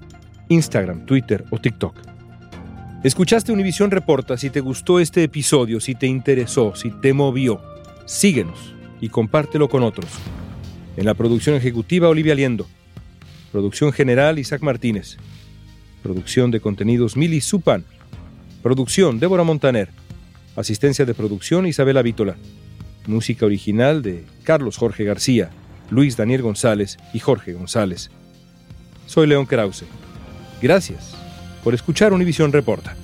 Instagram, 0.48 1.04
Twitter 1.04 1.44
o 1.50 1.58
TikTok. 1.58 1.94
Escuchaste 3.04 3.52
Univisión 3.52 3.90
Reporta 3.90 4.38
si 4.38 4.48
te 4.48 4.60
gustó 4.60 5.00
este 5.00 5.24
episodio, 5.24 5.80
si 5.80 5.96
te 5.96 6.06
interesó, 6.06 6.74
si 6.74 6.90
te 6.90 7.12
movió. 7.12 7.60
Síguenos 8.06 8.74
y 9.02 9.10
compártelo 9.10 9.68
con 9.68 9.82
otros. 9.82 10.10
En 10.96 11.04
la 11.04 11.12
producción 11.12 11.56
ejecutiva 11.56 12.08
Olivia 12.08 12.34
Liendo. 12.34 12.66
Producción 13.52 13.92
general 13.92 14.38
Isaac 14.38 14.62
Martínez. 14.62 15.18
Producción 16.02 16.50
de 16.50 16.60
contenidos 16.60 17.16
Mili 17.16 17.40
Supan. 17.40 17.84
Producción 18.62 19.18
Débora 19.18 19.44
Montaner. 19.44 19.90
Asistencia 20.56 21.04
de 21.04 21.14
producción 21.14 21.66
Isabela 21.66 22.02
Vítola. 22.02 22.36
Música 23.06 23.46
original 23.46 24.02
de 24.02 24.24
Carlos 24.44 24.76
Jorge 24.76 25.04
García, 25.04 25.50
Luis 25.90 26.16
Daniel 26.16 26.42
González 26.42 26.98
y 27.14 27.18
Jorge 27.18 27.52
González. 27.52 28.10
Soy 29.06 29.26
León 29.26 29.46
Krause. 29.46 29.84
Gracias 30.60 31.14
por 31.64 31.74
escuchar 31.74 32.12
Univisión 32.12 32.52
Reporta. 32.52 32.96